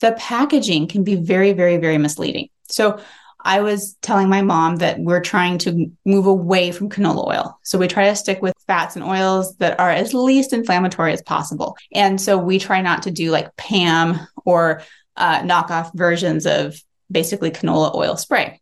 the 0.00 0.12
packaging 0.12 0.88
can 0.88 1.04
be 1.04 1.14
very, 1.14 1.52
very, 1.52 1.76
very 1.76 1.98
misleading. 1.98 2.48
So, 2.68 2.98
I 3.44 3.60
was 3.60 3.94
telling 4.00 4.28
my 4.28 4.42
mom 4.42 4.76
that 4.76 4.98
we're 4.98 5.20
trying 5.20 5.58
to 5.58 5.90
move 6.04 6.26
away 6.26 6.72
from 6.72 6.88
canola 6.88 7.28
oil. 7.28 7.58
So 7.62 7.78
we 7.78 7.88
try 7.88 8.08
to 8.08 8.16
stick 8.16 8.40
with 8.40 8.54
fats 8.66 8.96
and 8.96 9.04
oils 9.04 9.56
that 9.56 9.78
are 9.78 9.90
as 9.90 10.14
least 10.14 10.54
inflammatory 10.54 11.12
as 11.12 11.22
possible. 11.22 11.76
And 11.92 12.18
so 12.20 12.38
we 12.38 12.58
try 12.58 12.80
not 12.80 13.02
to 13.02 13.10
do 13.10 13.30
like 13.30 13.54
PAM 13.56 14.18
or 14.46 14.82
uh, 15.16 15.42
knockoff 15.42 15.90
versions 15.94 16.46
of 16.46 16.80
basically 17.10 17.50
canola 17.50 17.94
oil 17.94 18.16
spray. 18.16 18.60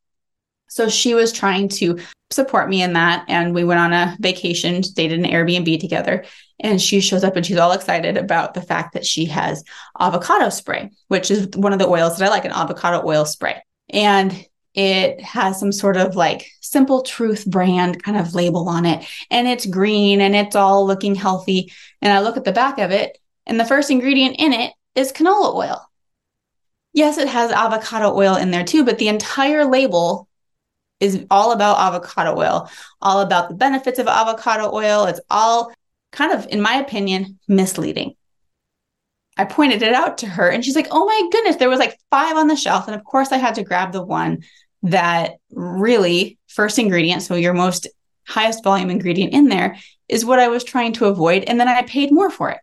So 0.68 0.88
she 0.88 1.14
was 1.14 1.32
trying 1.32 1.68
to 1.68 2.00
support 2.30 2.68
me 2.68 2.82
in 2.82 2.94
that. 2.94 3.24
And 3.28 3.54
we 3.54 3.62
went 3.62 3.78
on 3.78 3.92
a 3.92 4.16
vacation, 4.18 4.82
stayed 4.82 5.12
in 5.12 5.24
an 5.24 5.30
Airbnb 5.30 5.78
together. 5.80 6.24
And 6.58 6.80
she 6.80 7.00
shows 7.00 7.24
up 7.24 7.36
and 7.36 7.44
she's 7.44 7.58
all 7.58 7.72
excited 7.72 8.16
about 8.16 8.54
the 8.54 8.62
fact 8.62 8.94
that 8.94 9.06
she 9.06 9.26
has 9.26 9.62
avocado 10.00 10.48
spray, 10.48 10.90
which 11.08 11.30
is 11.30 11.48
one 11.54 11.72
of 11.72 11.78
the 11.78 11.88
oils 11.88 12.18
that 12.18 12.26
I 12.26 12.30
like, 12.30 12.44
an 12.44 12.52
avocado 12.52 13.06
oil 13.06 13.24
spray. 13.24 13.62
And 13.90 14.46
it 14.74 15.20
has 15.20 15.60
some 15.60 15.72
sort 15.72 15.96
of 15.96 16.16
like 16.16 16.50
simple 16.60 17.02
truth 17.02 17.44
brand 17.46 18.02
kind 18.02 18.16
of 18.16 18.34
label 18.34 18.68
on 18.68 18.86
it 18.86 19.06
and 19.30 19.46
it's 19.46 19.66
green 19.66 20.20
and 20.20 20.34
it's 20.34 20.56
all 20.56 20.86
looking 20.86 21.14
healthy. 21.14 21.72
And 22.00 22.12
i 22.12 22.20
look 22.20 22.36
at 22.36 22.44
the 22.44 22.52
back 22.52 22.78
of 22.78 22.90
it 22.90 23.18
and 23.46 23.60
the 23.60 23.64
first 23.64 23.90
ingredient 23.90 24.36
in 24.38 24.52
it 24.52 24.72
is 24.94 25.12
canola 25.12 25.54
oil. 25.54 25.90
Yes 26.92 27.18
it 27.18 27.28
has 27.28 27.50
avocado 27.50 28.14
oil 28.14 28.36
in 28.36 28.50
there 28.50 28.64
too 28.64 28.84
but 28.84 28.98
the 28.98 29.08
entire 29.08 29.64
label 29.64 30.28
is 31.00 31.26
all 31.30 31.52
about 31.52 31.78
avocado 31.78 32.38
oil 32.38 32.70
all 33.00 33.20
about 33.20 33.48
the 33.48 33.54
benefits 33.54 33.98
of 33.98 34.06
avocado 34.06 34.72
oil. 34.72 35.04
It's 35.04 35.20
all 35.28 35.72
kind 36.12 36.32
of 36.32 36.46
in 36.48 36.60
my 36.60 36.76
opinion 36.76 37.38
misleading 37.48 38.14
I 39.36 39.44
pointed 39.44 39.82
it 39.82 39.94
out 39.94 40.18
to 40.18 40.26
her 40.26 40.48
and 40.50 40.64
she's 40.64 40.76
like, 40.76 40.88
"Oh 40.90 41.06
my 41.06 41.28
goodness, 41.30 41.56
there 41.56 41.70
was 41.70 41.78
like 41.78 41.98
5 42.10 42.36
on 42.36 42.48
the 42.48 42.56
shelf." 42.56 42.86
And 42.86 42.94
of 42.94 43.04
course, 43.04 43.32
I 43.32 43.38
had 43.38 43.54
to 43.56 43.64
grab 43.64 43.92
the 43.92 44.04
one 44.04 44.42
that 44.82 45.34
really 45.50 46.38
first 46.48 46.78
ingredient, 46.78 47.22
so 47.22 47.34
your 47.34 47.54
most 47.54 47.88
highest 48.26 48.62
volume 48.62 48.90
ingredient 48.90 49.32
in 49.32 49.48
there 49.48 49.76
is 50.08 50.24
what 50.24 50.38
I 50.38 50.48
was 50.48 50.64
trying 50.64 50.92
to 50.94 51.06
avoid 51.06 51.44
and 51.44 51.58
then 51.58 51.68
I 51.68 51.82
paid 51.82 52.12
more 52.12 52.30
for 52.30 52.50
it. 52.50 52.58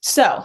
So, 0.00 0.44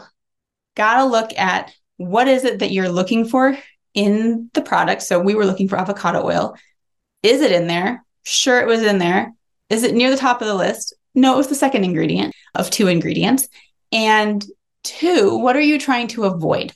got 0.76 0.98
to 0.98 1.06
look 1.06 1.38
at 1.38 1.74
what 1.98 2.28
is 2.28 2.44
it 2.44 2.60
that 2.60 2.72
you're 2.72 2.90
looking 2.90 3.26
for 3.26 3.58
in 3.94 4.50
the 4.54 4.62
product. 4.62 5.04
So, 5.04 5.20
we 5.20 5.36
were 5.36 5.46
looking 5.46 5.70
for 5.70 5.78
avocado 5.78 6.26
oil. 6.26 6.56
Is 7.22 7.42
it 7.42 7.52
in 7.52 7.68
there? 7.68 8.04
Sure, 8.24 8.60
it 8.60 8.68
was 8.68 8.82
in 8.82 8.98
there. 8.98 9.32
Is 9.70 9.84
it 9.84 9.96
near 9.96 10.10
the 10.10 10.18
top 10.18 10.42
of 10.42 10.48
the 10.48 10.56
list? 10.56 10.94
No, 11.16 11.34
it 11.34 11.38
was 11.38 11.48
the 11.48 11.56
second 11.56 11.84
ingredient 11.84 12.34
of 12.56 12.70
two 12.70 12.88
ingredients. 12.88 13.48
And 13.92 14.44
Two, 14.84 15.38
what 15.38 15.56
are 15.56 15.62
you 15.62 15.80
trying 15.80 16.08
to 16.10 16.26
avoid? 16.26 16.74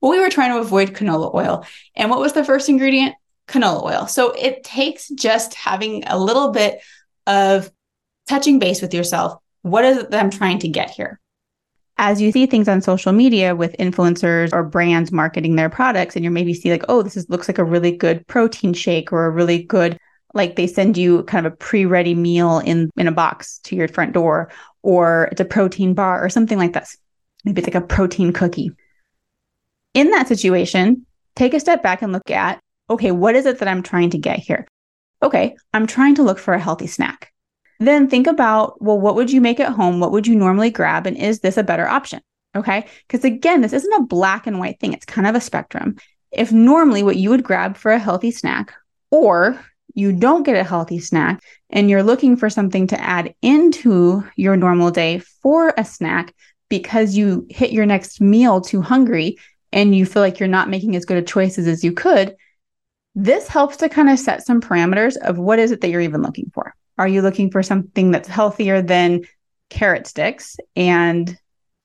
Well, 0.00 0.12
we 0.12 0.20
were 0.20 0.30
trying 0.30 0.52
to 0.52 0.60
avoid 0.60 0.90
canola 0.90 1.34
oil. 1.34 1.66
And 1.96 2.10
what 2.10 2.20
was 2.20 2.32
the 2.32 2.44
first 2.44 2.68
ingredient? 2.68 3.14
Canola 3.48 3.84
oil. 3.84 4.06
So 4.06 4.32
it 4.32 4.62
takes 4.62 5.08
just 5.08 5.54
having 5.54 6.04
a 6.06 6.18
little 6.18 6.50
bit 6.50 6.80
of 7.26 7.70
touching 8.28 8.58
base 8.58 8.82
with 8.82 8.94
yourself. 8.94 9.40
What 9.62 9.84
is 9.84 9.98
it 9.98 10.10
that 10.10 10.22
I'm 10.22 10.30
trying 10.30 10.58
to 10.60 10.68
get 10.68 10.90
here? 10.90 11.18
As 11.96 12.20
you 12.20 12.30
see 12.30 12.46
things 12.46 12.68
on 12.68 12.80
social 12.80 13.12
media 13.12 13.56
with 13.56 13.74
influencers 13.78 14.52
or 14.52 14.62
brands 14.62 15.10
marketing 15.10 15.56
their 15.56 15.68
products, 15.68 16.14
and 16.14 16.24
you 16.24 16.30
maybe 16.30 16.54
see 16.54 16.70
like, 16.70 16.84
oh, 16.88 17.02
this 17.02 17.16
is, 17.16 17.28
looks 17.28 17.48
like 17.48 17.58
a 17.58 17.64
really 17.64 17.90
good 17.90 18.24
protein 18.28 18.72
shake 18.72 19.12
or 19.12 19.26
a 19.26 19.30
really 19.30 19.62
good 19.62 19.98
like 20.34 20.56
they 20.56 20.66
send 20.66 20.96
you 20.96 21.22
kind 21.24 21.46
of 21.46 21.52
a 21.52 21.56
pre-ready 21.56 22.14
meal 22.14 22.58
in 22.60 22.90
in 22.96 23.06
a 23.06 23.12
box 23.12 23.58
to 23.60 23.74
your 23.74 23.88
front 23.88 24.12
door 24.12 24.50
or 24.82 25.28
it's 25.32 25.40
a 25.40 25.44
protein 25.44 25.94
bar 25.94 26.22
or 26.22 26.28
something 26.28 26.58
like 26.58 26.72
this 26.72 26.96
maybe 27.44 27.60
it's 27.60 27.68
like 27.68 27.82
a 27.82 27.86
protein 27.86 28.32
cookie. 28.32 28.72
In 29.94 30.10
that 30.10 30.28
situation, 30.28 31.06
take 31.36 31.54
a 31.54 31.60
step 31.60 31.82
back 31.82 32.02
and 32.02 32.12
look 32.12 32.30
at 32.30 32.60
okay, 32.90 33.10
what 33.10 33.34
is 33.34 33.44
it 33.44 33.58
that 33.58 33.68
I'm 33.68 33.82
trying 33.82 34.10
to 34.10 34.18
get 34.18 34.38
here? 34.38 34.66
Okay, 35.22 35.56
I'm 35.74 35.86
trying 35.86 36.14
to 36.14 36.22
look 36.22 36.38
for 36.38 36.54
a 36.54 36.60
healthy 36.60 36.86
snack. 36.86 37.32
Then 37.80 38.08
think 38.08 38.26
about, 38.26 38.80
well, 38.82 38.98
what 38.98 39.14
would 39.14 39.30
you 39.30 39.40
make 39.40 39.60
at 39.60 39.72
home? 39.72 40.00
What 40.00 40.10
would 40.12 40.26
you 40.26 40.34
normally 40.34 40.70
grab? 40.70 41.06
And 41.06 41.16
is 41.16 41.40
this 41.40 41.58
a 41.58 41.62
better 41.62 41.86
option? 41.86 42.20
Okay. 42.56 42.86
Because 43.06 43.24
again, 43.24 43.60
this 43.60 43.74
isn't 43.74 44.00
a 44.00 44.06
black 44.06 44.46
and 44.46 44.58
white 44.58 44.80
thing, 44.80 44.92
it's 44.92 45.04
kind 45.04 45.26
of 45.26 45.34
a 45.34 45.40
spectrum. 45.40 45.96
if 46.30 46.52
normally 46.52 47.02
what 47.02 47.16
you 47.16 47.30
would 47.30 47.42
grab 47.42 47.76
for 47.76 47.92
a 47.92 47.98
healthy 47.98 48.30
snack, 48.30 48.74
or 49.10 49.58
you 49.94 50.12
don't 50.12 50.42
get 50.42 50.56
a 50.56 50.64
healthy 50.64 50.98
snack 50.98 51.42
and 51.70 51.88
you're 51.88 52.02
looking 52.02 52.36
for 52.36 52.50
something 52.50 52.86
to 52.86 53.00
add 53.00 53.34
into 53.42 54.22
your 54.36 54.56
normal 54.56 54.90
day 54.90 55.18
for 55.18 55.72
a 55.76 55.84
snack 55.84 56.34
because 56.68 57.16
you 57.16 57.46
hit 57.50 57.72
your 57.72 57.86
next 57.86 58.20
meal 58.20 58.60
too 58.60 58.82
hungry 58.82 59.36
and 59.72 59.94
you 59.94 60.06
feel 60.06 60.22
like 60.22 60.38
you're 60.38 60.48
not 60.48 60.70
making 60.70 60.96
as 60.96 61.04
good 61.04 61.18
of 61.18 61.26
choices 61.26 61.66
as 61.66 61.84
you 61.84 61.92
could, 61.92 62.36
this 63.14 63.48
helps 63.48 63.76
to 63.78 63.88
kind 63.88 64.08
of 64.08 64.18
set 64.18 64.44
some 64.44 64.60
parameters 64.60 65.16
of 65.16 65.38
what 65.38 65.58
is 65.58 65.70
it 65.70 65.80
that 65.80 65.88
you're 65.88 66.00
even 66.00 66.22
looking 66.22 66.50
for. 66.54 66.74
Are 66.98 67.08
you 67.08 67.22
looking 67.22 67.50
for 67.50 67.62
something 67.62 68.10
that's 68.10 68.28
healthier 68.28 68.82
than 68.82 69.22
carrot 69.70 70.06
sticks 70.06 70.56
and 70.76 71.36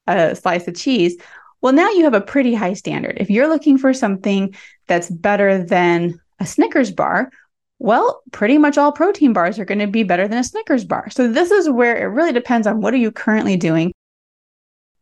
a 0.08 0.36
slice 0.36 0.68
of 0.68 0.76
cheese? 0.76 1.18
Well, 1.62 1.74
now 1.74 1.90
you 1.92 2.04
have 2.04 2.14
a 2.14 2.22
pretty 2.22 2.54
high 2.54 2.74
standard. 2.74 3.18
If 3.20 3.30
you're 3.30 3.48
looking 3.48 3.78
for 3.78 3.94
something 3.94 4.56
that's 4.88 5.10
better 5.10 5.64
than 5.64 6.20
a 6.40 6.46
Snickers 6.46 6.92
bar, 6.92 7.32
well, 7.80 8.22
pretty 8.32 8.58
much 8.58 8.78
all 8.78 8.92
protein 8.92 9.34
bars 9.34 9.60
are 9.60 9.66
going 9.66 9.80
to 9.80 9.88
be 9.88 10.04
better 10.04 10.28
than 10.28 10.38
a 10.38 10.44
Snickers 10.44 10.86
bar. 10.86 11.10
So 11.10 11.28
this 11.28 11.52
is 11.52 11.70
where 11.70 11.96
it 11.96 12.08
really 12.08 12.34
depends 12.34 12.68
on 12.68 12.82
what 12.82 12.94
are 12.94 12.98
you 12.98 13.12
currently 13.12 13.56
doing 13.56 13.94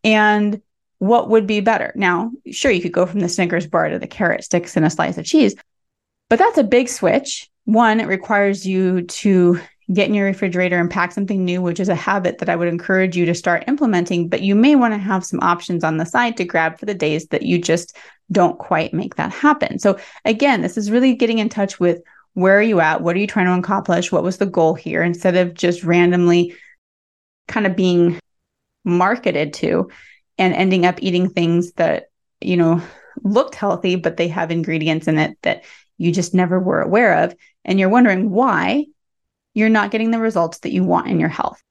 and 0.03 0.61
what 0.99 1.29
would 1.29 1.47
be 1.47 1.61
better. 1.61 1.91
Now, 1.95 2.31
sure, 2.51 2.71
you 2.71 2.81
could 2.81 2.93
go 2.93 3.05
from 3.05 3.21
the 3.21 3.29
Snickers 3.29 3.67
bar 3.67 3.89
to 3.89 3.99
the 3.99 4.07
carrot 4.07 4.43
sticks 4.43 4.77
and 4.77 4.85
a 4.85 4.89
slice 4.89 5.17
of 5.17 5.25
cheese, 5.25 5.55
but 6.29 6.39
that's 6.39 6.57
a 6.57 6.63
big 6.63 6.89
switch. 6.89 7.49
One, 7.65 7.99
it 7.99 8.07
requires 8.07 8.65
you 8.65 9.03
to 9.03 9.59
get 9.93 10.07
in 10.07 10.13
your 10.13 10.25
refrigerator 10.25 10.79
and 10.79 10.89
pack 10.89 11.11
something 11.11 11.43
new, 11.43 11.61
which 11.61 11.79
is 11.79 11.89
a 11.89 11.95
habit 11.95 12.37
that 12.37 12.49
I 12.49 12.55
would 12.55 12.67
encourage 12.67 13.17
you 13.17 13.25
to 13.25 13.35
start 13.35 13.65
implementing. 13.67 14.29
But 14.29 14.41
you 14.41 14.55
may 14.55 14.75
want 14.75 14.93
to 14.93 14.97
have 14.97 15.25
some 15.25 15.39
options 15.41 15.83
on 15.83 15.97
the 15.97 16.05
side 16.05 16.37
to 16.37 16.45
grab 16.45 16.79
for 16.79 16.85
the 16.85 16.93
days 16.93 17.27
that 17.27 17.41
you 17.41 17.59
just 17.59 17.97
don't 18.31 18.57
quite 18.57 18.93
make 18.93 19.15
that 19.15 19.33
happen. 19.33 19.79
So, 19.79 19.99
again, 20.23 20.61
this 20.61 20.77
is 20.77 20.91
really 20.91 21.15
getting 21.15 21.39
in 21.39 21.49
touch 21.49 21.79
with 21.79 22.01
where 22.33 22.57
are 22.57 22.63
you 22.63 22.79
at? 22.79 23.01
What 23.01 23.15
are 23.15 23.19
you 23.19 23.27
trying 23.27 23.47
to 23.47 23.59
accomplish? 23.59 24.11
What 24.11 24.23
was 24.23 24.37
the 24.37 24.45
goal 24.45 24.73
here? 24.73 25.03
Instead 25.03 25.35
of 25.35 25.53
just 25.53 25.83
randomly 25.83 26.55
kind 27.47 27.65
of 27.65 27.75
being 27.75 28.17
marketed 28.83 29.53
to 29.53 29.89
and 30.37 30.53
ending 30.53 30.85
up 30.85 31.01
eating 31.01 31.29
things 31.29 31.73
that, 31.73 32.05
you 32.39 32.57
know, 32.57 32.81
looked 33.23 33.55
healthy, 33.55 33.95
but 33.95 34.17
they 34.17 34.27
have 34.27 34.51
ingredients 34.51 35.07
in 35.07 35.17
it 35.17 35.37
that 35.43 35.63
you 35.97 36.11
just 36.11 36.33
never 36.33 36.59
were 36.59 36.81
aware 36.81 37.23
of. 37.23 37.35
And 37.63 37.79
you're 37.79 37.89
wondering 37.89 38.31
why 38.31 38.85
you're 39.53 39.69
not 39.69 39.91
getting 39.91 40.11
the 40.11 40.19
results 40.19 40.59
that 40.59 40.71
you 40.71 40.83
want 40.83 41.07
in 41.07 41.19
your 41.19 41.29
health. 41.29 41.61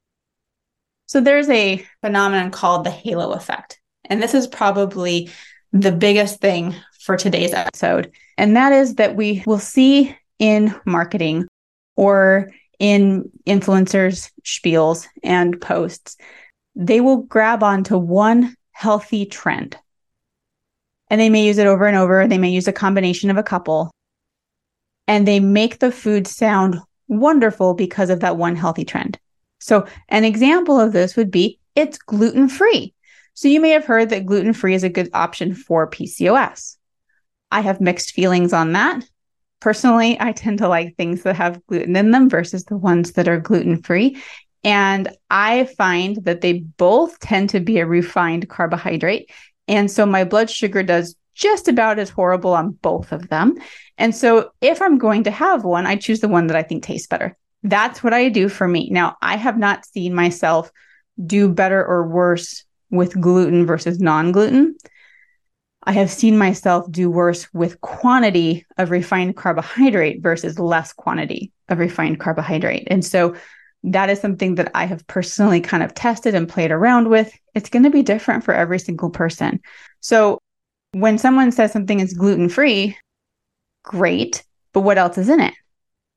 So 1.06 1.20
there's 1.20 1.48
a 1.48 1.84
phenomenon 2.02 2.50
called 2.50 2.84
the 2.84 2.90
halo 2.90 3.32
effect. 3.32 3.80
And 4.04 4.22
this 4.22 4.34
is 4.34 4.46
probably 4.46 5.30
the 5.72 5.92
biggest 5.92 6.40
thing 6.40 6.74
for 7.00 7.16
today's 7.16 7.52
episode. 7.52 8.12
And 8.38 8.56
that 8.56 8.72
is 8.72 8.96
that 8.96 9.16
we 9.16 9.42
will 9.46 9.58
see 9.58 10.16
in 10.38 10.74
marketing 10.84 11.48
or 11.96 12.52
in 12.78 13.30
influencers' 13.46 14.30
spiels 14.44 15.06
and 15.22 15.60
posts, 15.60 16.16
they 16.74 17.00
will 17.00 17.18
grab 17.18 17.62
onto 17.62 17.96
one 17.98 18.54
healthy 18.72 19.26
trend. 19.26 19.76
And 21.08 21.20
they 21.20 21.28
may 21.28 21.44
use 21.44 21.58
it 21.58 21.66
over 21.66 21.86
and 21.86 21.96
over. 21.96 22.26
They 22.26 22.38
may 22.38 22.50
use 22.50 22.68
a 22.68 22.72
combination 22.72 23.30
of 23.30 23.36
a 23.36 23.42
couple. 23.42 23.90
And 25.06 25.26
they 25.26 25.40
make 25.40 25.80
the 25.80 25.90
food 25.90 26.26
sound 26.26 26.78
wonderful 27.08 27.74
because 27.74 28.10
of 28.10 28.20
that 28.20 28.36
one 28.36 28.56
healthy 28.56 28.84
trend. 28.84 29.18
So, 29.58 29.86
an 30.08 30.24
example 30.24 30.80
of 30.80 30.92
this 30.92 31.16
would 31.16 31.30
be 31.30 31.58
it's 31.74 31.98
gluten 31.98 32.48
free. 32.48 32.94
So, 33.34 33.48
you 33.48 33.60
may 33.60 33.70
have 33.70 33.84
heard 33.84 34.10
that 34.10 34.24
gluten 34.24 34.52
free 34.52 34.74
is 34.74 34.84
a 34.84 34.88
good 34.88 35.10
option 35.12 35.54
for 35.54 35.90
PCOS. 35.90 36.76
I 37.50 37.60
have 37.60 37.80
mixed 37.80 38.12
feelings 38.12 38.52
on 38.52 38.72
that. 38.72 39.04
Personally, 39.58 40.16
I 40.18 40.32
tend 40.32 40.58
to 40.58 40.68
like 40.68 40.96
things 40.96 41.22
that 41.24 41.36
have 41.36 41.64
gluten 41.66 41.96
in 41.96 42.12
them 42.12 42.30
versus 42.30 42.64
the 42.64 42.76
ones 42.76 43.12
that 43.12 43.28
are 43.28 43.38
gluten 43.38 43.82
free. 43.82 44.22
And 44.62 45.08
I 45.30 45.64
find 45.78 46.24
that 46.24 46.40
they 46.40 46.60
both 46.60 47.18
tend 47.20 47.50
to 47.50 47.60
be 47.60 47.78
a 47.78 47.86
refined 47.86 48.48
carbohydrate. 48.48 49.30
And 49.68 49.90
so 49.90 50.04
my 50.04 50.24
blood 50.24 50.50
sugar 50.50 50.82
does 50.82 51.16
just 51.34 51.68
about 51.68 51.98
as 51.98 52.10
horrible 52.10 52.52
on 52.52 52.72
both 52.72 53.12
of 53.12 53.28
them. 53.28 53.56
And 53.96 54.14
so 54.14 54.50
if 54.60 54.82
I'm 54.82 54.98
going 54.98 55.24
to 55.24 55.30
have 55.30 55.64
one, 55.64 55.86
I 55.86 55.96
choose 55.96 56.20
the 56.20 56.28
one 56.28 56.48
that 56.48 56.56
I 56.56 56.62
think 56.62 56.82
tastes 56.82 57.06
better. 57.06 57.36
That's 57.62 58.02
what 58.02 58.12
I 58.12 58.28
do 58.28 58.48
for 58.48 58.66
me. 58.66 58.88
Now, 58.90 59.16
I 59.22 59.36
have 59.36 59.58
not 59.58 59.86
seen 59.86 60.14
myself 60.14 60.70
do 61.24 61.48
better 61.48 61.84
or 61.84 62.06
worse 62.08 62.64
with 62.90 63.18
gluten 63.20 63.66
versus 63.66 64.00
non 64.00 64.32
gluten. 64.32 64.76
I 65.82 65.92
have 65.92 66.10
seen 66.10 66.36
myself 66.36 66.90
do 66.90 67.10
worse 67.10 67.52
with 67.54 67.80
quantity 67.80 68.66
of 68.76 68.90
refined 68.90 69.36
carbohydrate 69.36 70.22
versus 70.22 70.58
less 70.58 70.92
quantity 70.92 71.52
of 71.68 71.78
refined 71.78 72.20
carbohydrate. 72.20 72.88
And 72.90 73.04
so 73.04 73.34
that 73.84 74.10
is 74.10 74.20
something 74.20 74.56
that 74.56 74.70
I 74.74 74.84
have 74.84 75.06
personally 75.06 75.60
kind 75.60 75.82
of 75.82 75.94
tested 75.94 76.34
and 76.34 76.48
played 76.48 76.70
around 76.70 77.08
with. 77.08 77.32
It's 77.54 77.70
going 77.70 77.84
to 77.84 77.90
be 77.90 78.02
different 78.02 78.44
for 78.44 78.52
every 78.52 78.78
single 78.78 79.10
person. 79.10 79.60
So 80.00 80.38
when 80.92 81.18
someone 81.18 81.52
says 81.52 81.72
something 81.72 82.00
is 82.00 82.12
gluten 82.12 82.48
free, 82.48 82.96
great, 83.82 84.44
but 84.72 84.82
what 84.82 84.98
else 84.98 85.18
is 85.18 85.28
in 85.28 85.40
it? 85.40 85.54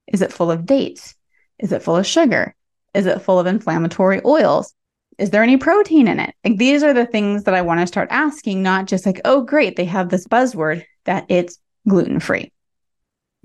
Is 0.08 0.22
it 0.22 0.34
full 0.34 0.52
of 0.52 0.66
dates? 0.66 1.16
Is 1.60 1.72
it 1.72 1.84
full 1.84 1.96
of 1.96 2.06
sugar? 2.06 2.56
Is 2.94 3.06
it 3.06 3.22
full 3.22 3.40
of 3.40 3.48
inflammatory 3.48 4.22
oils? 4.26 4.74
is 5.18 5.30
there 5.30 5.44
any 5.44 5.58
protein 5.58 6.08
in 6.08 6.20
it? 6.20 6.34
Like 6.44 6.58
these 6.58 6.84
are 6.84 6.94
the 6.94 7.06
things 7.06 7.44
that 7.44 7.54
I 7.54 7.62
want 7.62 7.80
to 7.80 7.88
start 7.88 8.10
asking, 8.12 8.64
not 8.64 8.86
just 8.86 9.06
like, 9.06 9.22
oh, 9.26 9.42
great, 9.42 9.76
they 9.76 9.86
have 9.86 10.10
this 10.10 10.28
buzzword 10.28 10.84
that 11.06 11.26
it's 11.30 11.60
gluten 11.88 12.20
free. 12.20 12.52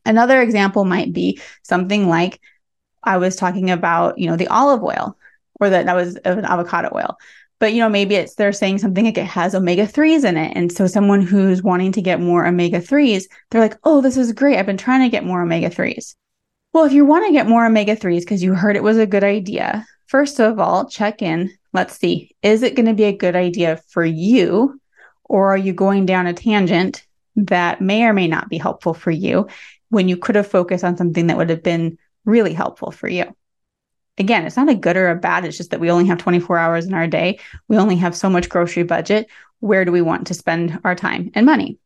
Another 0.04 0.40
example 0.40 0.85
might 0.85 1.12
be 1.12 1.40
something 1.62 2.09
like 2.09 2.40
I 3.08 3.16
was 3.16 3.36
talking 3.36 3.70
about, 3.70 4.18
you 4.18 4.28
know, 4.28 4.36
the 4.36 4.48
olive 4.48 4.82
oil 4.82 5.16
or 5.60 5.70
that 5.70 5.86
that 5.86 5.96
was 5.96 6.16
an 6.24 6.44
avocado 6.44 6.90
oil. 6.94 7.16
But 7.60 7.72
you 7.72 7.80
know, 7.80 7.88
maybe 7.88 8.14
it's 8.14 8.36
they're 8.36 8.52
saying 8.52 8.78
something 8.78 9.04
like 9.04 9.18
it 9.18 9.24
has 9.24 9.54
omega 9.54 9.86
3s 9.86 10.24
in 10.24 10.36
it. 10.36 10.56
And 10.56 10.70
so 10.70 10.86
someone 10.86 11.22
who's 11.22 11.62
wanting 11.62 11.90
to 11.92 12.02
get 12.02 12.20
more 12.20 12.46
omega 12.46 12.78
3s, 12.78 13.24
they're 13.50 13.60
like, 13.60 13.76
oh, 13.82 14.00
this 14.00 14.16
is 14.16 14.32
great. 14.32 14.56
I've 14.56 14.66
been 14.66 14.76
trying 14.76 15.02
to 15.02 15.08
get 15.08 15.24
more 15.24 15.42
omega 15.42 15.68
3s. 15.68 16.14
Well, 16.72 16.84
if 16.84 16.92
you 16.92 17.04
want 17.04 17.26
to 17.26 17.32
get 17.32 17.48
more 17.48 17.66
omega 17.66 17.96
3s 17.96 18.20
because 18.20 18.42
you 18.42 18.54
heard 18.54 18.76
it 18.76 18.82
was 18.82 18.98
a 18.98 19.06
good 19.06 19.24
idea, 19.24 19.84
first 20.06 20.38
of 20.38 20.60
all, 20.60 20.88
check 20.88 21.22
in 21.22 21.50
let's 21.72 21.98
see, 21.98 22.34
is 22.42 22.62
it 22.62 22.74
going 22.74 22.86
to 22.86 22.94
be 22.94 23.04
a 23.04 23.16
good 23.16 23.36
idea 23.36 23.80
for 23.88 24.04
you? 24.04 24.80
Or 25.24 25.52
are 25.52 25.58
you 25.58 25.72
going 25.72 26.06
down 26.06 26.26
a 26.26 26.32
tangent 26.32 27.04
that 27.36 27.80
may 27.80 28.04
or 28.04 28.12
may 28.12 28.26
not 28.26 28.48
be 28.48 28.58
helpful 28.58 28.94
for 28.94 29.10
you 29.10 29.48
when 29.90 30.08
you 30.08 30.16
could 30.16 30.34
have 30.34 30.46
focused 30.46 30.84
on 30.84 30.96
something 30.96 31.28
that 31.28 31.36
would 31.36 31.50
have 31.50 31.62
been 31.62 31.98
really 32.28 32.52
helpful 32.52 32.90
for 32.90 33.08
you? 33.08 33.34
Again, 34.18 34.44
it's 34.44 34.56
not 34.56 34.68
a 34.68 34.74
good 34.74 34.96
or 34.96 35.10
a 35.10 35.16
bad. 35.16 35.44
It's 35.44 35.56
just 35.56 35.70
that 35.70 35.80
we 35.80 35.90
only 35.90 36.06
have 36.06 36.18
24 36.18 36.58
hours 36.58 36.86
in 36.86 36.94
our 36.94 37.06
day. 37.06 37.38
We 37.68 37.78
only 37.78 37.96
have 37.96 38.16
so 38.16 38.28
much 38.28 38.48
grocery 38.48 38.82
budget. 38.82 39.28
Where 39.60 39.84
do 39.84 39.92
we 39.92 40.02
want 40.02 40.26
to 40.28 40.34
spend 40.34 40.80
our 40.84 40.94
time 40.94 41.30
and 41.34 41.46
money? 41.46 41.78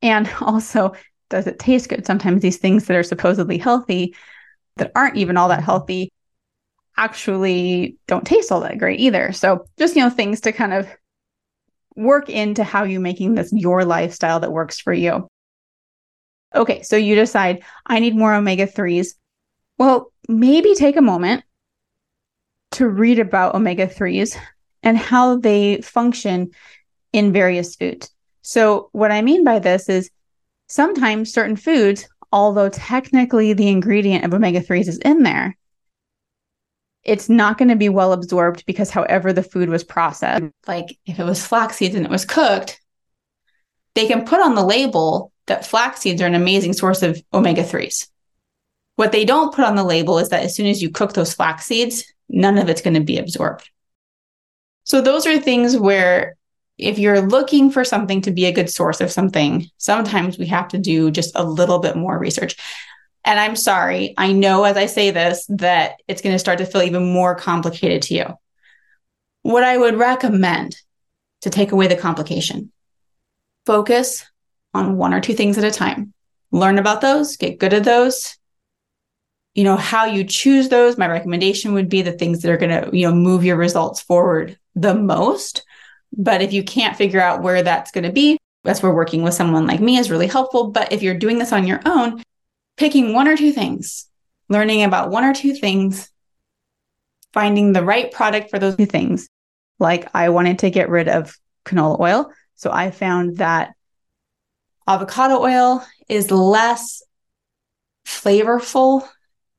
And 0.00 0.30
also, 0.40 0.92
does 1.30 1.46
it 1.46 1.58
taste 1.58 1.88
good? 1.88 2.06
Sometimes 2.06 2.42
these 2.42 2.58
things 2.58 2.86
that 2.86 2.96
are 2.96 3.02
supposedly 3.02 3.58
healthy 3.58 4.14
that 4.76 4.92
aren't 4.94 5.16
even 5.16 5.36
all 5.36 5.48
that 5.48 5.62
healthy 5.64 6.12
actually 6.96 7.96
don't 8.06 8.26
taste 8.26 8.52
all 8.52 8.60
that 8.60 8.78
great 8.78 9.00
either. 9.00 9.32
So 9.32 9.66
just, 9.78 9.96
you 9.96 10.02
know, 10.02 10.10
things 10.10 10.42
to 10.42 10.52
kind 10.52 10.74
of 10.74 10.86
work 11.96 12.28
into 12.28 12.64
how 12.64 12.84
you 12.84 13.00
making 13.00 13.34
this 13.34 13.52
your 13.52 13.84
lifestyle 13.84 14.40
that 14.40 14.52
works 14.52 14.78
for 14.78 14.92
you. 14.92 15.26
Okay, 16.54 16.82
so 16.82 16.96
you 16.96 17.14
decide 17.14 17.62
I 17.86 17.98
need 17.98 18.14
more 18.14 18.34
omega 18.34 18.66
3s. 18.66 19.14
Well, 19.78 20.12
maybe 20.28 20.74
take 20.74 20.96
a 20.96 21.02
moment 21.02 21.44
to 22.72 22.88
read 22.88 23.18
about 23.18 23.54
omega 23.54 23.86
3s 23.86 24.36
and 24.82 24.96
how 24.96 25.36
they 25.36 25.80
function 25.80 26.50
in 27.12 27.32
various 27.32 27.76
foods. 27.76 28.10
So, 28.42 28.88
what 28.92 29.12
I 29.12 29.22
mean 29.22 29.44
by 29.44 29.58
this 29.58 29.88
is 29.88 30.10
sometimes 30.68 31.32
certain 31.32 31.56
foods, 31.56 32.08
although 32.32 32.68
technically 32.68 33.52
the 33.52 33.68
ingredient 33.68 34.24
of 34.24 34.34
omega 34.34 34.60
3s 34.60 34.88
is 34.88 34.98
in 34.98 35.22
there, 35.22 35.56
it's 37.04 37.28
not 37.28 37.58
going 37.58 37.68
to 37.68 37.76
be 37.76 37.88
well 37.88 38.12
absorbed 38.12 38.64
because 38.66 38.90
however 38.90 39.32
the 39.32 39.42
food 39.42 39.68
was 39.68 39.84
processed, 39.84 40.44
like 40.66 40.96
if 41.04 41.18
it 41.18 41.24
was 41.24 41.44
flax 41.44 41.76
seeds 41.76 41.94
and 41.94 42.04
it 42.04 42.10
was 42.10 42.24
cooked, 42.24 42.80
they 43.94 44.06
can 44.06 44.24
put 44.24 44.40
on 44.40 44.54
the 44.54 44.64
label 44.64 45.32
that 45.46 45.66
flax 45.66 46.00
seeds 46.00 46.22
are 46.22 46.26
an 46.26 46.34
amazing 46.34 46.72
source 46.72 47.02
of 47.02 47.20
omega 47.34 47.62
3s. 47.62 48.08
What 48.96 49.12
they 49.12 49.24
don't 49.24 49.54
put 49.54 49.64
on 49.64 49.76
the 49.76 49.84
label 49.84 50.18
is 50.18 50.28
that 50.28 50.42
as 50.42 50.54
soon 50.54 50.66
as 50.66 50.82
you 50.82 50.90
cook 50.90 51.12
those 51.12 51.34
flax 51.34 51.66
seeds, 51.66 52.04
none 52.28 52.58
of 52.58 52.68
it's 52.68 52.82
going 52.82 52.94
to 52.94 53.00
be 53.00 53.18
absorbed. 53.18 53.70
So, 54.84 55.00
those 55.00 55.26
are 55.26 55.38
things 55.38 55.76
where 55.76 56.36
if 56.78 56.98
you're 56.98 57.20
looking 57.20 57.70
for 57.70 57.84
something 57.84 58.20
to 58.22 58.30
be 58.30 58.46
a 58.46 58.52
good 58.52 58.70
source 58.70 59.00
of 59.00 59.12
something, 59.12 59.66
sometimes 59.78 60.38
we 60.38 60.46
have 60.46 60.68
to 60.68 60.78
do 60.78 61.10
just 61.10 61.32
a 61.34 61.44
little 61.44 61.78
bit 61.78 61.96
more 61.96 62.18
research. 62.18 62.56
And 63.24 63.38
I'm 63.38 63.54
sorry, 63.54 64.14
I 64.18 64.32
know 64.32 64.64
as 64.64 64.76
I 64.76 64.86
say 64.86 65.10
this 65.10 65.46
that 65.50 66.02
it's 66.08 66.22
going 66.22 66.34
to 66.34 66.40
start 66.40 66.58
to 66.58 66.66
feel 66.66 66.82
even 66.82 67.12
more 67.12 67.36
complicated 67.36 68.02
to 68.02 68.14
you. 68.14 68.26
What 69.42 69.62
I 69.62 69.76
would 69.76 69.96
recommend 69.96 70.76
to 71.42 71.50
take 71.50 71.72
away 71.72 71.86
the 71.86 71.96
complication 71.96 72.72
focus 73.66 74.24
on 74.74 74.96
one 74.96 75.14
or 75.14 75.20
two 75.20 75.34
things 75.34 75.58
at 75.58 75.64
a 75.64 75.70
time. 75.70 76.12
Learn 76.50 76.78
about 76.78 77.00
those, 77.00 77.36
get 77.36 77.58
good 77.58 77.72
at 77.72 77.84
those. 77.84 78.36
You 79.54 79.64
know, 79.64 79.76
how 79.76 80.06
you 80.06 80.24
choose 80.24 80.68
those, 80.68 80.96
my 80.96 81.06
recommendation 81.06 81.74
would 81.74 81.88
be 81.88 82.02
the 82.02 82.12
things 82.12 82.40
that 82.40 82.50
are 82.50 82.56
going 82.56 82.70
to, 82.70 82.96
you 82.96 83.06
know, 83.06 83.14
move 83.14 83.44
your 83.44 83.56
results 83.56 84.00
forward 84.00 84.58
the 84.74 84.94
most. 84.94 85.64
But 86.16 86.40
if 86.40 86.52
you 86.52 86.62
can't 86.62 86.96
figure 86.96 87.20
out 87.20 87.42
where 87.42 87.62
that's 87.62 87.90
going 87.90 88.04
to 88.04 88.12
be, 88.12 88.38
that's 88.64 88.82
where 88.82 88.94
working 88.94 89.22
with 89.22 89.34
someone 89.34 89.66
like 89.66 89.80
me 89.80 89.98
is 89.98 90.10
really 90.10 90.26
helpful. 90.26 90.70
But 90.70 90.92
if 90.92 91.02
you're 91.02 91.18
doing 91.18 91.38
this 91.38 91.52
on 91.52 91.66
your 91.66 91.80
own, 91.84 92.22
picking 92.76 93.12
one 93.12 93.28
or 93.28 93.36
two 93.36 93.52
things, 93.52 94.08
learning 94.48 94.82
about 94.82 95.10
one 95.10 95.24
or 95.24 95.34
two 95.34 95.54
things, 95.54 96.10
finding 97.32 97.72
the 97.72 97.84
right 97.84 98.12
product 98.12 98.50
for 98.50 98.58
those 98.58 98.76
two 98.76 98.86
things. 98.86 99.28
Like 99.78 100.08
I 100.14 100.28
wanted 100.28 100.60
to 100.60 100.70
get 100.70 100.88
rid 100.88 101.08
of 101.08 101.36
canola 101.64 101.98
oil. 102.00 102.32
So 102.54 102.70
I 102.70 102.90
found 102.90 103.38
that 103.38 103.74
avocado 104.86 105.40
oil 105.40 105.84
is 106.08 106.30
less 106.30 107.02
flavorful 108.06 109.08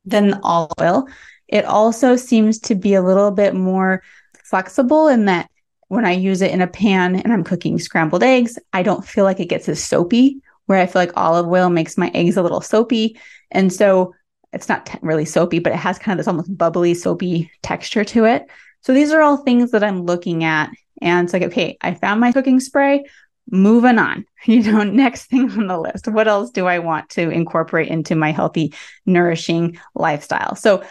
than 0.06 0.40
olive 0.44 0.72
oil. 0.80 1.08
It 1.48 1.66
also 1.66 2.16
seems 2.16 2.60
to 2.60 2.76
be 2.76 2.94
a 2.94 3.02
little 3.02 3.32
bit 3.32 3.54
more 3.54 4.04
flexible 4.44 5.08
in 5.08 5.26
that 5.26 5.50
when 5.88 6.06
I 6.06 6.12
use 6.12 6.42
it 6.42 6.52
in 6.52 6.62
a 6.62 6.68
pan 6.68 7.18
and 7.18 7.32
I'm 7.32 7.44
cooking 7.44 7.78
scrambled 7.78 8.24
eggs, 8.24 8.58
I 8.72 8.84
don't 8.84 9.06
feel 9.06 9.26
like 9.26 9.40
it 9.40 9.50
gets 9.50 9.70
as 9.70 9.84
soapy, 9.84 10.42
where 10.66 10.80
I 10.80 10.88
feel 10.88 11.02
like 11.02 11.12
olive 11.16 11.48
oil 11.48 11.70
makes 11.70 11.98
my 11.98 12.10
eggs 12.14 12.38
a 12.38 12.42
little 12.42 12.62
soapy. 12.62 13.20
And 13.52 13.72
so 13.72 14.16
it's 14.52 14.70
not 14.70 14.86
t- 14.86 14.98
really 15.02 15.26
soapy, 15.26 15.60
but 15.60 15.74
it 15.74 15.78
has 15.78 16.00
kind 16.00 16.14
of 16.14 16.18
this 16.18 16.28
almost 16.28 16.58
bubbly, 16.58 16.94
soapy 16.94 17.52
texture 17.62 18.04
to 18.06 18.26
it. 18.26 18.48
So 18.82 18.94
these 18.94 19.12
are 19.12 19.22
all 19.22 19.38
things 19.38 19.72
that 19.72 19.84
I'm 19.84 20.06
looking 20.06 20.44
at. 20.44 20.72
And 21.02 21.26
it's 21.26 21.34
like, 21.34 21.44
okay, 21.44 21.78
I 21.82 21.94
found 21.94 22.20
my 22.20 22.32
cooking 22.32 22.60
spray, 22.60 23.04
moving 23.50 24.00
on. 24.00 24.26
You 24.46 24.62
know, 24.62 24.84
next 24.84 25.28
thing 25.28 25.50
on 25.52 25.68
the 25.68 25.80
list. 25.80 26.06
What 26.06 26.28
else 26.28 26.52
do 26.52 26.66
I 26.66 26.80
want 26.80 27.12
to 27.12 27.30
incorporate 27.30 27.88
into 27.88 28.14
my 28.14 28.34
healthy, 28.34 28.74
nourishing 29.06 29.80
lifestyle? 29.96 30.56
So 30.58 30.84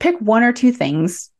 pick 0.00 0.18
one 0.20 0.42
or 0.42 0.52
two 0.52 0.70
things, 0.70 1.30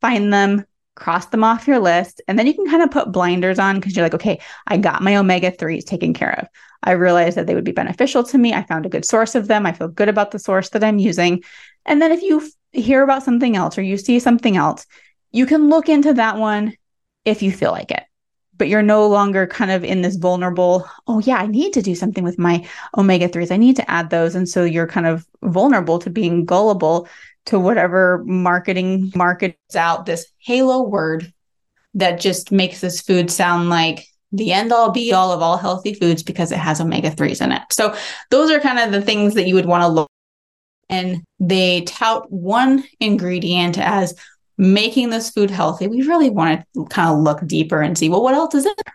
find 0.00 0.32
them, 0.32 0.64
cross 0.96 1.26
them 1.26 1.44
off 1.44 1.68
your 1.68 1.78
list, 1.78 2.20
and 2.26 2.36
then 2.36 2.48
you 2.48 2.54
can 2.54 2.66
kind 2.66 2.82
of 2.82 2.90
put 2.90 3.12
blinders 3.12 3.60
on 3.60 3.76
because 3.76 3.94
you're 3.94 4.04
like, 4.04 4.14
okay, 4.14 4.40
I 4.66 4.76
got 4.76 5.04
my 5.04 5.14
omega 5.14 5.52
3s 5.52 5.84
taken 5.84 6.14
care 6.14 6.36
of. 6.40 6.48
I 6.82 6.92
realized 6.92 7.36
that 7.36 7.46
they 7.46 7.54
would 7.54 7.62
be 7.62 7.70
beneficial 7.70 8.24
to 8.24 8.38
me. 8.38 8.52
I 8.52 8.64
found 8.64 8.86
a 8.86 8.90
good 8.90 9.04
source 9.04 9.36
of 9.36 9.46
them. 9.46 9.66
I 9.66 9.72
feel 9.72 9.86
good 9.86 10.08
about 10.08 10.32
the 10.32 10.40
source 10.40 10.70
that 10.70 10.82
I'm 10.82 10.98
using. 10.98 11.44
And 11.86 12.02
then 12.02 12.12
if 12.12 12.22
you 12.22 12.40
f- 12.40 12.48
hear 12.82 13.02
about 13.02 13.22
something 13.22 13.56
else 13.56 13.78
or 13.78 13.82
you 13.82 13.96
see 13.96 14.18
something 14.18 14.56
else, 14.56 14.84
you 15.30 15.46
can 15.46 15.68
look 15.68 15.88
into 15.88 16.14
that 16.14 16.38
one 16.38 16.76
if 17.24 17.42
you 17.42 17.52
feel 17.52 17.70
like 17.72 17.90
it. 17.90 18.04
But 18.56 18.68
you're 18.68 18.82
no 18.82 19.06
longer 19.08 19.46
kind 19.46 19.70
of 19.70 19.82
in 19.82 20.02
this 20.02 20.16
vulnerable, 20.16 20.88
oh, 21.06 21.18
yeah, 21.20 21.36
I 21.36 21.46
need 21.46 21.72
to 21.72 21.82
do 21.82 21.94
something 21.94 22.22
with 22.22 22.38
my 22.38 22.66
omega 22.96 23.28
3s. 23.28 23.50
I 23.50 23.56
need 23.56 23.76
to 23.76 23.90
add 23.90 24.10
those. 24.10 24.34
And 24.34 24.48
so 24.48 24.64
you're 24.64 24.86
kind 24.86 25.06
of 25.06 25.26
vulnerable 25.42 25.98
to 26.00 26.10
being 26.10 26.44
gullible 26.44 27.08
to 27.46 27.58
whatever 27.58 28.22
marketing 28.24 29.12
markets 29.14 29.76
out 29.76 30.06
this 30.06 30.26
halo 30.38 30.82
word 30.82 31.32
that 31.94 32.20
just 32.20 32.52
makes 32.52 32.80
this 32.80 33.00
food 33.00 33.30
sound 33.30 33.68
like 33.68 34.06
the 34.32 34.52
end 34.52 34.72
all 34.72 34.90
be 34.90 35.12
all 35.12 35.30
of 35.32 35.42
all 35.42 35.56
healthy 35.56 35.94
foods 35.94 36.22
because 36.22 36.50
it 36.50 36.58
has 36.58 36.80
omega 36.80 37.10
3s 37.10 37.40
in 37.40 37.52
it. 37.52 37.62
So 37.70 37.94
those 38.30 38.50
are 38.50 38.60
kind 38.60 38.78
of 38.78 38.92
the 38.92 39.02
things 39.02 39.34
that 39.34 39.46
you 39.46 39.54
would 39.54 39.66
want 39.66 39.82
to 39.82 39.88
look 39.88 40.08
and 40.88 41.22
they 41.40 41.82
tout 41.82 42.30
one 42.30 42.84
ingredient 43.00 43.78
as 43.78 44.14
making 44.56 45.10
this 45.10 45.30
food 45.30 45.50
healthy. 45.50 45.86
We 45.86 46.02
really 46.02 46.30
want 46.30 46.64
to 46.74 46.84
kind 46.86 47.10
of 47.10 47.22
look 47.22 47.46
deeper 47.46 47.80
and 47.80 47.96
see 47.96 48.08
well 48.08 48.22
what 48.22 48.34
else 48.34 48.54
is 48.54 48.66
in 48.66 48.72
there. 48.84 48.94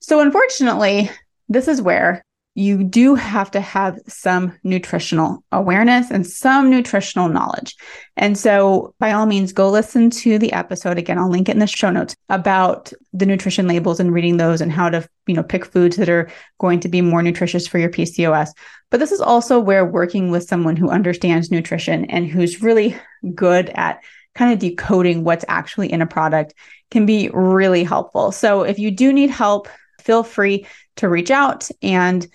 So 0.00 0.20
unfortunately, 0.20 1.10
this 1.48 1.68
is 1.68 1.80
where 1.80 2.23
you 2.56 2.84
do 2.84 3.16
have 3.16 3.50
to 3.50 3.60
have 3.60 3.98
some 4.06 4.56
nutritional 4.62 5.42
awareness 5.50 6.10
and 6.10 6.24
some 6.24 6.70
nutritional 6.70 7.28
knowledge. 7.28 7.74
And 8.16 8.38
so, 8.38 8.94
by 9.00 9.12
all 9.12 9.26
means, 9.26 9.52
go 9.52 9.70
listen 9.70 10.08
to 10.10 10.38
the 10.38 10.52
episode. 10.52 10.96
Again, 10.96 11.18
I'll 11.18 11.28
link 11.28 11.48
it 11.48 11.52
in 11.52 11.58
the 11.58 11.66
show 11.66 11.90
notes 11.90 12.14
about 12.28 12.92
the 13.12 13.26
nutrition 13.26 13.66
labels 13.66 13.98
and 13.98 14.14
reading 14.14 14.36
those 14.36 14.60
and 14.60 14.70
how 14.70 14.88
to, 14.88 15.08
you 15.26 15.34
know, 15.34 15.42
pick 15.42 15.64
foods 15.64 15.96
that 15.96 16.08
are 16.08 16.30
going 16.60 16.78
to 16.80 16.88
be 16.88 17.00
more 17.00 17.22
nutritious 17.22 17.66
for 17.66 17.78
your 17.78 17.90
PCOS. 17.90 18.50
But 18.90 19.00
this 19.00 19.10
is 19.10 19.20
also 19.20 19.58
where 19.58 19.84
working 19.84 20.30
with 20.30 20.44
someone 20.44 20.76
who 20.76 20.90
understands 20.90 21.50
nutrition 21.50 22.04
and 22.04 22.26
who's 22.26 22.62
really 22.62 22.96
good 23.34 23.70
at 23.70 24.00
kind 24.36 24.52
of 24.52 24.60
decoding 24.60 25.24
what's 25.24 25.44
actually 25.48 25.90
in 25.90 26.02
a 26.02 26.06
product 26.06 26.54
can 26.92 27.04
be 27.04 27.30
really 27.32 27.82
helpful. 27.82 28.30
So, 28.30 28.62
if 28.62 28.78
you 28.78 28.92
do 28.92 29.12
need 29.12 29.30
help, 29.30 29.68
feel 30.00 30.22
free 30.22 30.66
to 30.96 31.08
reach 31.08 31.30
out 31.30 31.68
and 31.82 32.26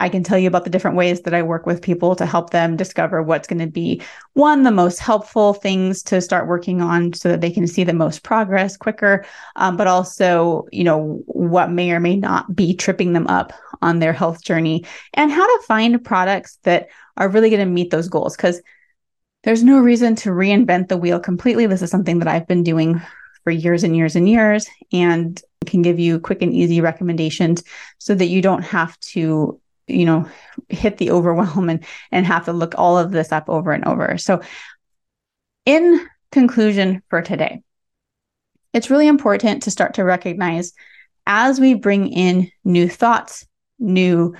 I 0.00 0.08
can 0.08 0.22
tell 0.22 0.38
you 0.38 0.46
about 0.46 0.64
the 0.64 0.70
different 0.70 0.96
ways 0.96 1.22
that 1.22 1.34
I 1.34 1.42
work 1.42 1.66
with 1.66 1.82
people 1.82 2.14
to 2.16 2.26
help 2.26 2.50
them 2.50 2.76
discover 2.76 3.22
what's 3.22 3.48
going 3.48 3.58
to 3.58 3.66
be 3.66 4.00
one, 4.34 4.62
the 4.62 4.70
most 4.70 5.00
helpful 5.00 5.54
things 5.54 6.04
to 6.04 6.20
start 6.20 6.46
working 6.46 6.80
on 6.80 7.12
so 7.14 7.28
that 7.30 7.40
they 7.40 7.50
can 7.50 7.66
see 7.66 7.82
the 7.82 7.92
most 7.92 8.22
progress 8.22 8.76
quicker, 8.76 9.24
um, 9.56 9.76
but 9.76 9.88
also, 9.88 10.66
you 10.70 10.84
know, 10.84 11.20
what 11.26 11.72
may 11.72 11.90
or 11.90 11.98
may 11.98 12.14
not 12.14 12.54
be 12.54 12.74
tripping 12.74 13.12
them 13.12 13.26
up 13.26 13.52
on 13.82 13.98
their 13.98 14.12
health 14.12 14.42
journey 14.44 14.84
and 15.14 15.32
how 15.32 15.44
to 15.44 15.66
find 15.66 16.04
products 16.04 16.58
that 16.62 16.88
are 17.16 17.28
really 17.28 17.50
going 17.50 17.60
to 17.60 17.66
meet 17.66 17.90
those 17.90 18.08
goals. 18.08 18.36
Because 18.36 18.62
there's 19.42 19.64
no 19.64 19.78
reason 19.78 20.14
to 20.16 20.30
reinvent 20.30 20.88
the 20.88 20.96
wheel 20.96 21.18
completely. 21.18 21.66
This 21.66 21.82
is 21.82 21.90
something 21.90 22.20
that 22.20 22.28
I've 22.28 22.46
been 22.46 22.62
doing 22.62 23.00
for 23.42 23.50
years 23.50 23.82
and 23.82 23.96
years 23.96 24.14
and 24.14 24.28
years 24.28 24.68
and 24.92 25.42
can 25.66 25.82
give 25.82 25.98
you 25.98 26.18
quick 26.20 26.42
and 26.42 26.54
easy 26.54 26.80
recommendations 26.80 27.62
so 27.98 28.14
that 28.14 28.26
you 28.26 28.42
don't 28.42 28.62
have 28.62 28.98
to 29.00 29.60
you 29.86 30.04
know 30.04 30.28
hit 30.68 30.98
the 30.98 31.10
overwhelm 31.10 31.68
and 31.70 31.84
and 32.12 32.26
have 32.26 32.44
to 32.44 32.52
look 32.52 32.74
all 32.76 32.98
of 32.98 33.10
this 33.10 33.32
up 33.32 33.48
over 33.48 33.72
and 33.72 33.84
over. 33.84 34.18
So 34.18 34.40
in 35.64 36.06
conclusion 36.30 37.02
for 37.08 37.22
today 37.22 37.62
it's 38.72 38.90
really 38.90 39.06
important 39.06 39.62
to 39.62 39.70
start 39.70 39.94
to 39.94 40.04
recognize 40.04 40.72
as 41.26 41.60
we 41.60 41.74
bring 41.74 42.08
in 42.08 42.50
new 42.64 42.88
thoughts 42.88 43.46
new 43.78 44.34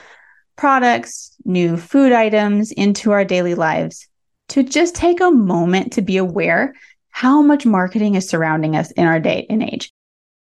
products 0.56 1.34
new 1.44 1.76
food 1.76 2.12
items 2.12 2.72
into 2.72 3.12
our 3.12 3.24
daily 3.24 3.54
lives 3.54 4.08
to 4.48 4.62
just 4.62 4.94
take 4.94 5.20
a 5.20 5.30
moment 5.30 5.92
to 5.92 6.02
be 6.02 6.16
aware 6.16 6.74
how 7.10 7.42
much 7.42 7.66
marketing 7.66 8.14
is 8.14 8.28
surrounding 8.28 8.76
us 8.76 8.90
in 8.92 9.06
our 9.06 9.20
day 9.20 9.46
and 9.48 9.62
age 9.62 9.92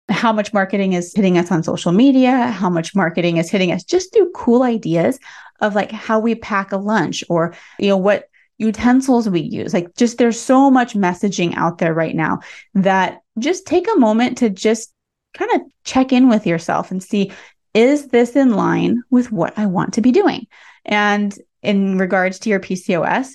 how 0.10 0.34
much 0.34 0.54
marketing 0.54 0.94
is 0.94 1.14
hitting 1.14 1.38
us 1.38 1.52
on 1.52 1.64
social 1.64 1.92
media, 1.92 2.48
how 2.48 2.70
much 2.70 2.96
marketing 2.96 3.38
is 3.38 3.50
hitting 3.50 3.72
us 3.72 3.84
just 3.84 4.14
through 4.14 4.32
cool 4.32 4.64
ideas 4.64 5.20
of 5.62 5.76
like 5.76 5.92
how 5.92 6.20
we 6.20 6.36
pack 6.36 6.72
a 6.72 6.78
lunch 6.78 7.24
or, 7.30 7.54
you 7.78 7.90
know, 7.90 7.98
what 7.98 8.30
utensils 8.58 9.30
we 9.30 9.40
use. 9.40 9.74
Like 9.74 9.96
just 9.96 10.18
there's 10.18 10.40
so 10.40 10.70
much 10.70 10.94
messaging 10.94 11.56
out 11.56 11.78
there 11.78 11.94
right 11.94 12.16
now 12.16 12.40
that 12.76 13.22
just 13.38 13.66
take 13.66 13.88
a 13.92 14.00
moment 14.00 14.40
to 14.40 14.50
just 14.50 14.94
kind 15.34 15.52
of 15.54 15.62
check 15.84 16.12
in 16.12 16.30
with 16.30 16.46
yourself 16.46 16.92
and 16.92 17.02
see 17.02 17.32
is 17.74 18.08
this 18.08 18.36
in 18.36 18.54
line 18.54 19.04
with 19.10 19.32
what 19.32 19.58
I 19.58 19.68
want 19.68 19.94
to 19.94 20.02
be 20.02 20.12
doing? 20.12 20.48
And 20.86 21.38
in 21.62 21.98
regards 21.98 22.40
to 22.40 22.50
your 22.50 22.60
PCOS, 22.60 23.30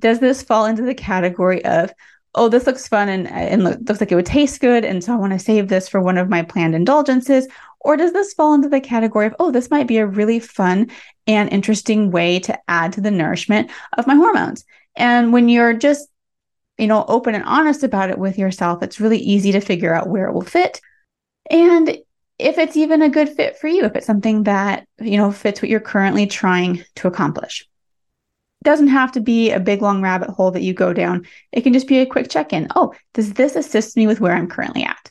does 0.00 0.18
this 0.20 0.42
fall 0.42 0.66
into 0.66 0.82
the 0.82 0.94
category 0.94 1.64
of 1.64 1.92
oh, 2.38 2.48
this 2.48 2.66
looks 2.66 2.88
fun 2.88 3.08
and, 3.08 3.28
and 3.28 3.64
looks 3.64 4.00
like 4.00 4.12
it 4.12 4.14
would 4.14 4.26
taste 4.26 4.60
good. 4.60 4.84
And 4.84 5.02
so 5.02 5.12
I 5.12 5.16
want 5.16 5.32
to 5.32 5.38
save 5.38 5.68
this 5.68 5.88
for 5.88 6.00
one 6.00 6.16
of 6.16 6.28
my 6.28 6.42
planned 6.42 6.74
indulgences. 6.74 7.48
Or 7.80 7.96
does 7.96 8.12
this 8.12 8.32
fall 8.32 8.54
into 8.54 8.68
the 8.68 8.80
category 8.80 9.26
of, 9.26 9.36
oh, 9.38 9.50
this 9.50 9.70
might 9.70 9.86
be 9.86 9.98
a 9.98 10.06
really 10.06 10.40
fun 10.40 10.90
and 11.26 11.52
interesting 11.52 12.10
way 12.10 12.40
to 12.40 12.58
add 12.68 12.92
to 12.94 13.00
the 13.00 13.10
nourishment 13.10 13.70
of 13.96 14.06
my 14.06 14.14
hormones? 14.14 14.64
And 14.96 15.32
when 15.32 15.48
you're 15.48 15.74
just, 15.74 16.08
you 16.76 16.86
know, 16.86 17.04
open 17.08 17.34
and 17.34 17.44
honest 17.44 17.82
about 17.82 18.10
it 18.10 18.18
with 18.18 18.38
yourself, 18.38 18.82
it's 18.82 19.00
really 19.00 19.18
easy 19.18 19.52
to 19.52 19.60
figure 19.60 19.94
out 19.94 20.08
where 20.08 20.26
it 20.26 20.32
will 20.32 20.42
fit. 20.42 20.80
And 21.50 21.98
if 22.38 22.58
it's 22.58 22.76
even 22.76 23.02
a 23.02 23.08
good 23.08 23.28
fit 23.28 23.58
for 23.58 23.66
you, 23.66 23.84
if 23.84 23.96
it's 23.96 24.06
something 24.06 24.44
that, 24.44 24.86
you 25.00 25.16
know, 25.16 25.32
fits 25.32 25.60
what 25.60 25.70
you're 25.70 25.80
currently 25.80 26.26
trying 26.26 26.84
to 26.96 27.08
accomplish 27.08 27.68
doesn't 28.64 28.88
have 28.88 29.12
to 29.12 29.20
be 29.20 29.50
a 29.50 29.60
big 29.60 29.82
long 29.82 30.02
rabbit 30.02 30.30
hole 30.30 30.50
that 30.50 30.62
you 30.62 30.74
go 30.74 30.92
down. 30.92 31.26
It 31.52 31.62
can 31.62 31.72
just 31.72 31.86
be 31.86 31.98
a 31.98 32.06
quick 32.06 32.28
check 32.28 32.52
in. 32.52 32.68
Oh, 32.74 32.94
does 33.14 33.34
this 33.34 33.56
assist 33.56 33.96
me 33.96 34.06
with 34.06 34.20
where 34.20 34.34
I'm 34.34 34.48
currently 34.48 34.82
at? 34.82 35.10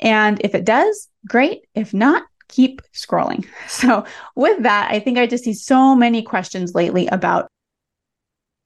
And 0.00 0.40
if 0.42 0.54
it 0.54 0.64
does, 0.64 1.08
great. 1.26 1.66
If 1.74 1.92
not, 1.92 2.24
keep 2.48 2.82
scrolling. 2.94 3.46
So, 3.68 4.04
with 4.34 4.62
that, 4.64 4.90
I 4.90 4.98
think 4.98 5.18
I 5.18 5.26
just 5.26 5.44
see 5.44 5.54
so 5.54 5.94
many 5.94 6.22
questions 6.22 6.74
lately 6.74 7.06
about 7.06 7.48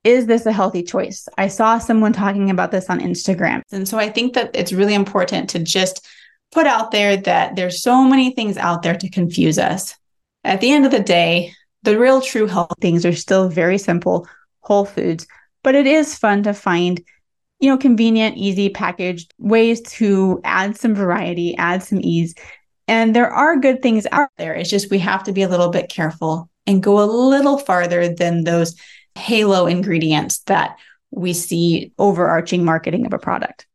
is 0.05 0.27
this 0.27 0.45
a 0.45 0.53
healthy 0.53 0.83
choice? 0.83 1.29
I 1.39 1.49
saw 1.49 1.79
someone 1.79 2.13
talking 2.13 2.51
about 2.51 2.71
this 2.71 2.91
on 2.91 3.01
Instagram. 3.01 3.63
And 3.73 3.89
so 3.89 3.99
I 3.99 4.11
think 4.11 4.35
that 4.35 4.51
it's 4.55 4.73
really 4.73 4.93
important 4.93 5.49
to 5.51 5.59
just 5.59 6.07
put 6.53 6.67
out 6.67 6.91
there 6.91 7.17
that 7.17 7.57
there's 7.57 7.83
so 7.83 8.05
many 8.05 8.31
things 8.31 8.59
out 8.59 8.83
there 8.83 8.97
to 8.97 9.09
confuse 9.09 9.59
us. 9.59 9.97
At 10.45 10.61
the 10.61 10.71
end 10.71 10.85
of 10.85 10.91
the 10.91 11.01
day, 11.01 11.55
the 11.85 11.99
real 11.99 12.21
true 12.21 12.47
health 12.47 12.75
things 12.81 13.07
are 13.07 13.15
still 13.15 13.49
very 13.49 13.79
simple, 13.79 14.27
whole 14.61 14.85
foods, 14.85 15.27
but 15.63 15.75
it 15.75 15.87
is 15.87 16.19
fun 16.19 16.43
to 16.43 16.53
find, 16.55 17.01
you 17.61 17.71
know, 17.71 17.79
convenient, 17.79 18.37
easy 18.37 18.69
packaged 18.69 19.33
ways 19.39 19.81
to 19.83 20.41
add 20.45 20.77
some 20.77 20.95
variety, 20.95 21.57
add 21.57 21.83
some 21.83 22.01
ease 22.03 22.35
And 22.87 23.15
there 23.17 23.31
are 23.31 23.57
good 23.57 23.83
things 23.83 24.07
out 24.13 24.31
there. 24.37 24.55
It's 24.55 24.71
just 24.71 24.91
we 24.91 24.99
have 24.99 25.25
to 25.25 25.33
be 25.33 25.43
a 25.43 25.49
little 25.49 25.71
bit 25.71 25.89
careful 25.89 26.51
and 26.67 26.83
go 26.83 27.03
a 27.03 27.07
little 27.07 27.59
farther 27.59 28.09
than 28.09 28.45
those 28.45 28.75
halo 29.15 29.67
ingredients 29.67 30.39
that 30.41 30.77
we 31.11 31.33
see 31.33 31.93
overarching 31.99 32.65
marketing 32.65 33.07
of 33.07 33.13
a 33.13 33.19
product. 33.19 33.67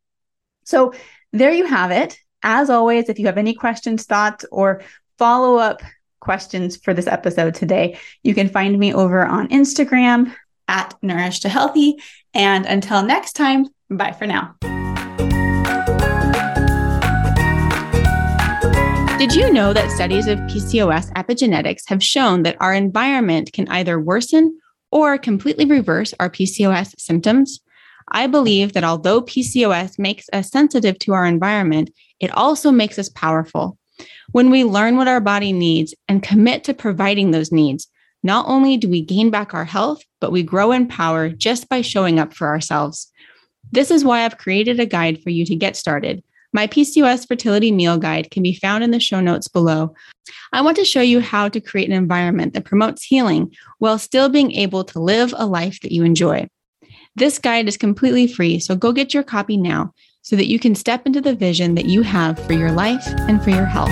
So 0.63 0.93
there 1.33 1.51
you 1.51 1.65
have 1.65 1.91
it. 1.91 2.19
As 2.43 2.69
always, 2.69 3.09
if 3.09 3.19
you 3.19 3.25
have 3.25 3.37
any 3.37 3.53
questions, 3.53 4.05
thoughts, 4.05 4.45
or 4.51 4.81
follow 5.17 5.55
up 5.57 5.81
questions 6.19 6.77
for 6.77 6.93
this 6.93 7.08
episode 7.08 7.55
today, 7.55 7.97
you 8.23 8.34
can 8.34 8.49
find 8.49 8.77
me 8.77 8.93
over 8.93 9.25
on 9.25 9.47
Instagram 9.49 10.34
at 10.67 10.93
Nourish 11.01 11.39
to 11.41 11.49
Healthy. 11.49 11.97
And 12.34 12.65
until 12.65 13.03
next 13.03 13.34
time, 13.34 13.67
bye 13.89 14.12
for 14.12 14.27
now. 14.27 14.55
Did 19.19 19.36
you 19.36 19.51
know 19.51 19.73
that 19.73 19.91
studies 19.91 20.27
of 20.27 20.39
PCOS 20.39 21.12
epigenetics 21.13 21.82
have 21.88 22.01
shown 22.01 22.43
that 22.43 22.55
our 22.62 22.73
environment 22.73 23.51
can 23.51 23.67
either 23.67 23.99
worsen 23.99 24.58
or 24.91 25.17
completely 25.17 25.65
reverse 25.65 26.13
our 26.21 26.29
PCOS 26.29 26.97
symptoms? 26.97 27.60
I 28.12 28.27
believe 28.27 28.73
that 28.73 28.86
although 28.86 29.21
PCOS 29.21 29.99
makes 29.99 30.27
us 30.32 30.49
sensitive 30.49 30.97
to 30.99 31.13
our 31.13 31.25
environment, 31.25 31.91
it 32.19 32.32
also 32.32 32.71
makes 32.71 32.97
us 32.97 33.10
powerful. 33.10 33.77
When 34.31 34.51
we 34.51 34.63
learn 34.63 34.95
what 34.95 35.07
our 35.07 35.19
body 35.19 35.53
needs 35.53 35.95
and 36.07 36.21
commit 36.21 36.63
to 36.65 36.73
providing 36.75 37.31
those 37.31 37.51
needs, 37.51 37.87
not 38.21 38.45
only 38.47 38.77
do 38.77 38.87
we 38.87 39.01
gain 39.01 39.31
back 39.31 39.53
our 39.53 39.65
health, 39.65 40.03
but 40.21 40.31
we 40.31 40.43
grow 40.43 40.71
in 40.71 40.87
power 40.87 41.29
just 41.29 41.67
by 41.67 41.81
showing 41.81 42.19
up 42.19 42.33
for 42.33 42.47
ourselves. 42.47 43.11
This 43.71 43.89
is 43.89 44.05
why 44.05 44.25
I've 44.25 44.37
created 44.37 44.79
a 44.79 44.85
guide 44.85 45.21
for 45.23 45.31
you 45.31 45.45
to 45.45 45.55
get 45.55 45.75
started. 45.75 46.23
My 46.53 46.67
PCOS 46.67 47.27
fertility 47.27 47.71
meal 47.71 47.97
guide 47.97 48.29
can 48.29 48.43
be 48.43 48.53
found 48.53 48.83
in 48.83 48.91
the 48.91 48.99
show 48.99 49.19
notes 49.19 49.47
below. 49.47 49.95
I 50.53 50.61
want 50.61 50.77
to 50.77 50.85
show 50.85 51.01
you 51.01 51.21
how 51.21 51.49
to 51.49 51.61
create 51.61 51.89
an 51.89 51.95
environment 51.95 52.53
that 52.53 52.65
promotes 52.65 53.03
healing 53.03 53.55
while 53.79 53.97
still 53.97 54.29
being 54.29 54.51
able 54.51 54.83
to 54.85 54.99
live 54.99 55.33
a 55.37 55.45
life 55.45 55.79
that 55.81 55.91
you 55.91 56.03
enjoy. 56.03 56.47
This 57.15 57.39
guide 57.39 57.67
is 57.67 57.77
completely 57.77 58.27
free, 58.27 58.59
so 58.59 58.75
go 58.75 58.91
get 58.91 59.13
your 59.13 59.23
copy 59.23 59.57
now 59.57 59.93
so 60.29 60.35
that 60.35 60.45
you 60.45 60.59
can 60.59 60.75
step 60.75 61.07
into 61.07 61.19
the 61.19 61.33
vision 61.33 61.73
that 61.73 61.85
you 61.85 62.03
have 62.03 62.37
for 62.45 62.53
your 62.53 62.71
life 62.71 63.07
and 63.27 63.43
for 63.43 63.49
your 63.49 63.65
health. 63.65 63.89